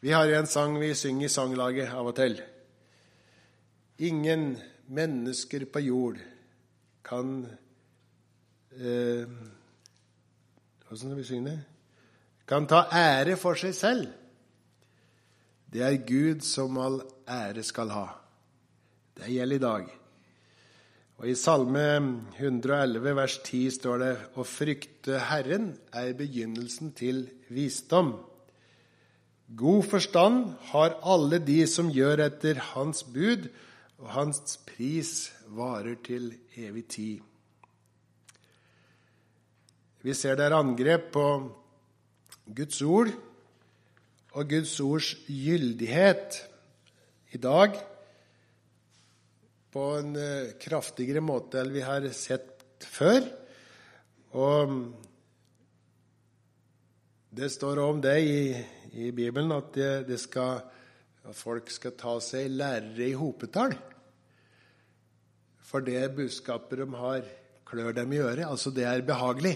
[0.00, 2.38] Vi har jo en sang vi synger i sanglaget av og til.
[3.98, 4.54] Ingen
[4.94, 6.20] mennesker på jord
[7.04, 7.42] kan
[8.78, 9.26] eh,
[10.90, 11.58] Åssen skal vi synge det?
[12.50, 14.08] Kan ta ære for seg selv.
[15.70, 16.98] Det er Gud som all
[17.30, 18.06] ære skal ha.
[19.14, 19.84] Det gjelder i dag.
[21.20, 21.84] Og I Salme
[22.40, 27.22] 111 vers 10 står det å frykte Herren er begynnelsen til
[27.54, 28.16] visdom.
[29.46, 33.46] God forstand har alle de som gjør etter hans bud,
[34.00, 37.18] og hans pris varer til evig tid.
[40.00, 41.26] Vi ser det er angrep på
[42.48, 43.12] Guds ord
[44.36, 46.38] og Guds ords gyldighet
[47.34, 47.74] i dag
[49.70, 53.22] på en eh, kraftigere måte enn vi har sett før.
[54.38, 54.74] Og
[57.30, 58.42] det står om det i,
[58.98, 60.62] i Bibelen at, det, det skal,
[61.22, 63.76] at, folk skal ta seg lærere i hopetall.
[65.70, 67.26] For det budskapet de har,
[67.70, 68.48] klør dem i øret.
[68.48, 69.54] Altså, det er behagelig.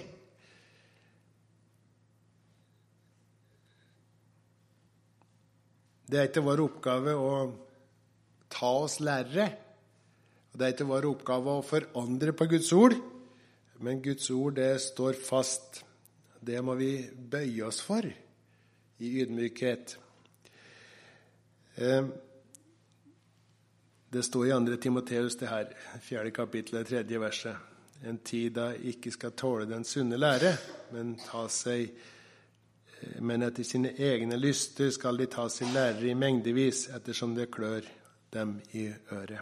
[6.15, 7.31] Det er ikke vår oppgave å
[8.55, 9.49] ta oss lærere.
[10.53, 12.95] Og Det er ikke vår oppgave å forandre på Guds ord,
[13.83, 15.81] men Guds ord det står fast.
[16.39, 19.97] Det må vi bøye oss for i ydmykhet.
[21.83, 22.07] Eh,
[24.15, 24.79] det står i 2.
[24.87, 26.31] Timoteus, det her, 4.
[26.31, 27.19] kapittel, 3.
[27.19, 27.59] verset.
[28.07, 30.55] En tid da ikke skal tåle den sunne lære,
[30.95, 31.91] men ta seg
[33.21, 37.87] men etter sine egne lyster skal de ta sin lærere i mengdevis, ettersom det klør
[38.35, 39.41] dem i øret.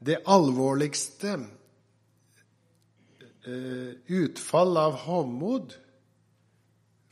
[0.00, 1.34] Det alvorligste
[3.44, 5.74] eh, utfall av hovmod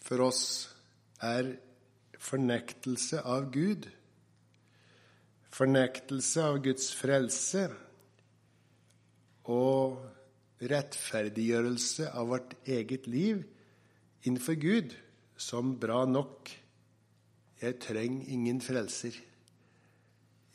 [0.00, 0.44] for oss
[1.20, 1.50] er
[2.18, 3.90] fornektelse av Gud.
[5.52, 7.66] Fornektelse av Guds frelse
[9.48, 9.98] og
[10.60, 13.44] rettferdiggjørelse av vårt eget liv
[14.26, 14.94] innenfor Gud
[15.38, 16.50] som bra nok.
[17.62, 19.14] Jeg trenger ingen frelser.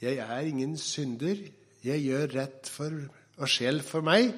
[0.03, 1.39] Jeg er ingen synder.
[1.83, 2.95] Jeg gjør rett for
[3.39, 4.29] og sjel for meg.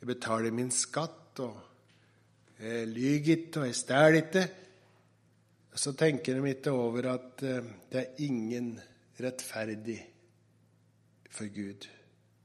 [0.00, 4.44] Jeg betaler min skatt, og jeg lyver ikke, og jeg stjeler ikke.
[5.80, 8.72] Så tenker de ikke over at eh, det er ingen
[9.20, 10.00] rettferdig
[11.30, 11.86] for Gud.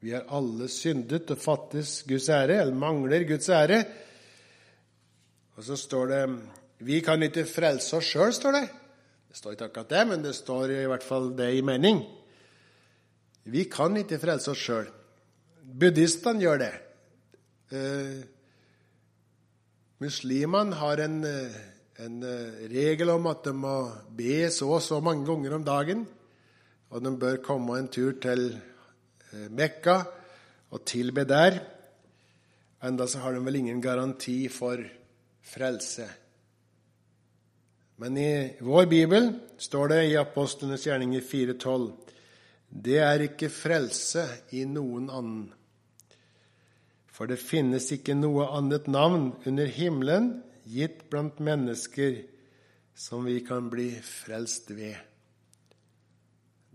[0.04, 3.84] Vi har alle syndet og fattes Guds ære, eller mangler Guds ære.
[5.56, 6.24] Og så står det
[6.86, 8.66] Vi kan ikke frelse oss sjøl, står det.
[9.30, 12.04] Det står ikke akkurat det, men det står i hvert fall det i mening.
[13.46, 14.90] Vi kan ikke frelse oss sjøl.
[15.66, 16.74] Buddhistene gjør det.
[17.74, 18.20] Eh,
[20.04, 23.76] muslimene har en, en, eh, regel om at de må
[24.18, 26.06] be så og så mange ganger om dagen.
[26.92, 28.52] Og de bør komme en tur til
[29.52, 30.02] Mekka
[30.72, 31.60] og tilbe der.
[32.86, 34.82] Enda så har de vel ingen garanti for
[35.46, 36.08] frelse.
[37.96, 41.92] Men i vår bibel står det i Apostlenes gjerninger 4.12.:
[42.70, 45.46] Det er ikke frelse i noen annen.
[47.08, 50.34] For det finnes ikke noe annet navn under himmelen
[50.68, 52.26] gitt blant mennesker
[52.96, 54.96] som vi kan bli frelst ved.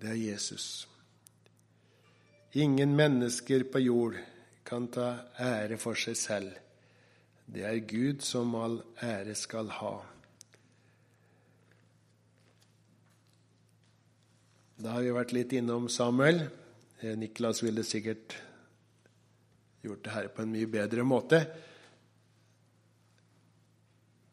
[0.00, 0.89] Det er Jesus.
[2.52, 4.16] Ingen mennesker på jord
[4.66, 6.54] kan ta ære for seg selv.
[7.46, 9.92] Det er Gud som all ære skal ha.
[14.82, 16.42] Da har vi vært litt innom Samuel.
[16.98, 18.34] Eh, Niklas ville sikkert
[19.86, 21.40] gjort det her på en mye bedre måte.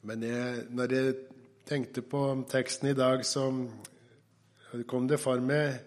[0.10, 1.14] Men jeg, når jeg
[1.70, 3.46] tenkte på teksten i dag, så
[4.90, 5.87] kom det for meg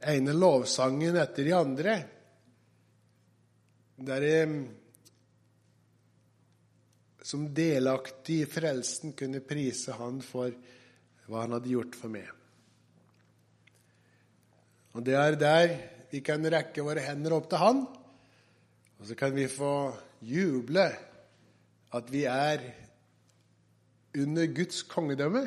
[0.00, 1.94] ene lovsangen etter de andre.
[3.98, 4.26] Der
[7.28, 10.54] som delaktig i frelsen kunne prise Han for
[11.28, 12.28] hva Han hadde gjort for meg.
[14.96, 15.74] Og Det er der
[16.08, 17.82] vi kan rekke våre hender opp til Han,
[18.98, 19.92] og så kan vi få
[20.24, 20.88] juble
[21.94, 22.64] at vi er
[24.18, 25.44] under Guds kongedømme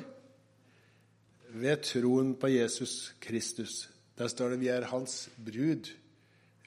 [1.52, 3.91] ved troen på Jesus Kristus.
[4.22, 5.88] Der står det vi er hans brud.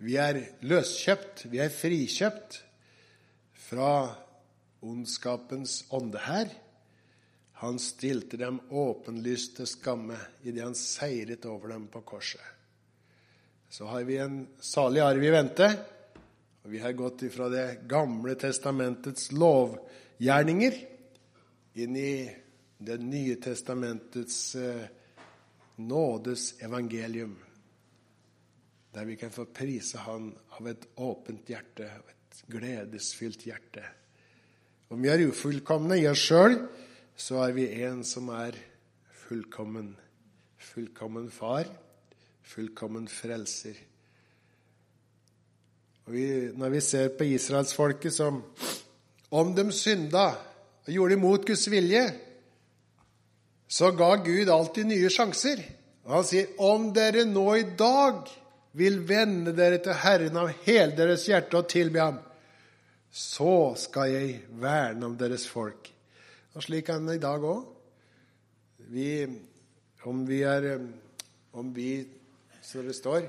[0.03, 2.57] Vi er løskjøpt, vi er frikjøpt
[3.69, 3.91] fra
[4.83, 6.51] ondskapens ånde her.
[7.63, 12.43] Han stilte dem åpenlyst til skamme idet han seiret over dem på korset.
[13.71, 15.71] Så har vi en salig arv i vente.
[16.65, 20.75] og Vi har gått ifra Det gamle testamentets lovgjerninger
[21.75, 22.31] inn i
[22.79, 24.91] Det nye testamentets eh,
[25.77, 27.44] nådes evangelium,
[28.95, 33.83] der vi kan få prise Han av et åpent hjerte, av et gledesfylt hjerte.
[34.91, 36.61] Om vi er ufullkomne i oss sjøl,
[37.17, 38.57] så er vi en som er
[39.25, 39.95] fullkommen.
[40.59, 41.67] Fullkommen far,
[42.47, 43.77] fullkommen frelser.
[46.05, 48.43] Og vi, når vi ser på israelsfolket som
[49.35, 50.29] om de synda
[50.85, 52.05] og gjorde imot Guds vilje,
[53.67, 55.63] så ga Gud alltid nye sjanser.
[56.05, 58.29] Og han sier, om dere nå i dag
[58.75, 62.19] vil vende dere til Herren av hele deres hjerte og tilbe Ham,
[63.15, 65.91] så skal jeg verne om deres folk.
[66.55, 67.71] Og slik er det i dag òg.
[70.05, 70.67] Om vi er
[71.55, 72.05] Om vi,
[72.63, 73.29] som det står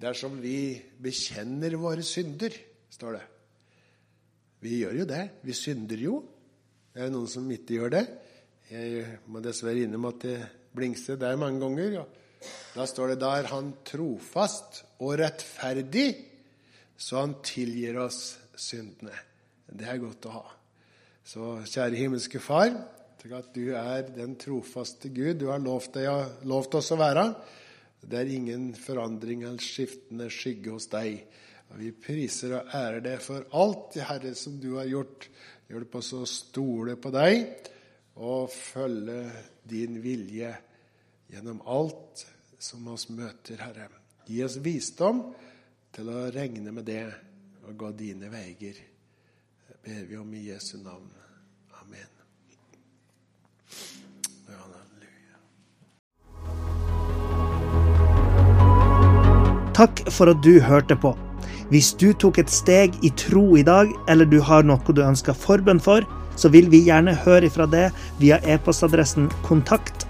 [0.00, 2.54] Dersom vi bekjenner våre synder,
[2.88, 3.24] står det.
[4.60, 5.24] Vi gjør jo det.
[5.42, 6.14] Vi synder jo.
[6.94, 8.04] Det er noen som ikke gjør det.
[8.70, 10.38] Jeg må dessverre innrømme at det
[10.76, 12.06] blingser der mange ganger.
[12.74, 16.08] Da står det der han trofast og rettferdig,
[17.00, 19.16] så han tilgir oss syndene.
[19.70, 20.46] Det er godt å ha.
[21.24, 22.72] Så kjære himmelske Far,
[23.20, 27.26] takk at du er den trofaste Gud du har lovt, deg, lovt oss å være.
[28.00, 31.20] Det er ingen forandring eller skiftende skygge hos deg.
[31.78, 35.28] Vi priser og ærer deg for alt, Herre, som du har gjort.
[35.70, 37.44] Hjelp oss å stole på deg
[38.18, 39.20] og følge
[39.70, 40.50] din vilje
[41.30, 42.26] gjennom alt
[42.58, 43.88] som oss møter, Herre.
[44.26, 45.22] Gi oss visdom
[45.94, 47.06] til å regne med det
[47.66, 48.76] og gå dine veier.
[49.70, 51.08] Det ber vi om i Jesu navn.
[51.80, 52.12] Amen.
[54.50, 55.38] Halleluja.
[59.74, 61.14] Takk for at du hørte på.
[61.70, 65.36] Hvis du tok et steg i tro i dag, eller du har noe du ønsker
[65.38, 66.02] forbønn for,
[66.40, 70.09] så vil vi gjerne høre ifra det via e-postadressen kontakt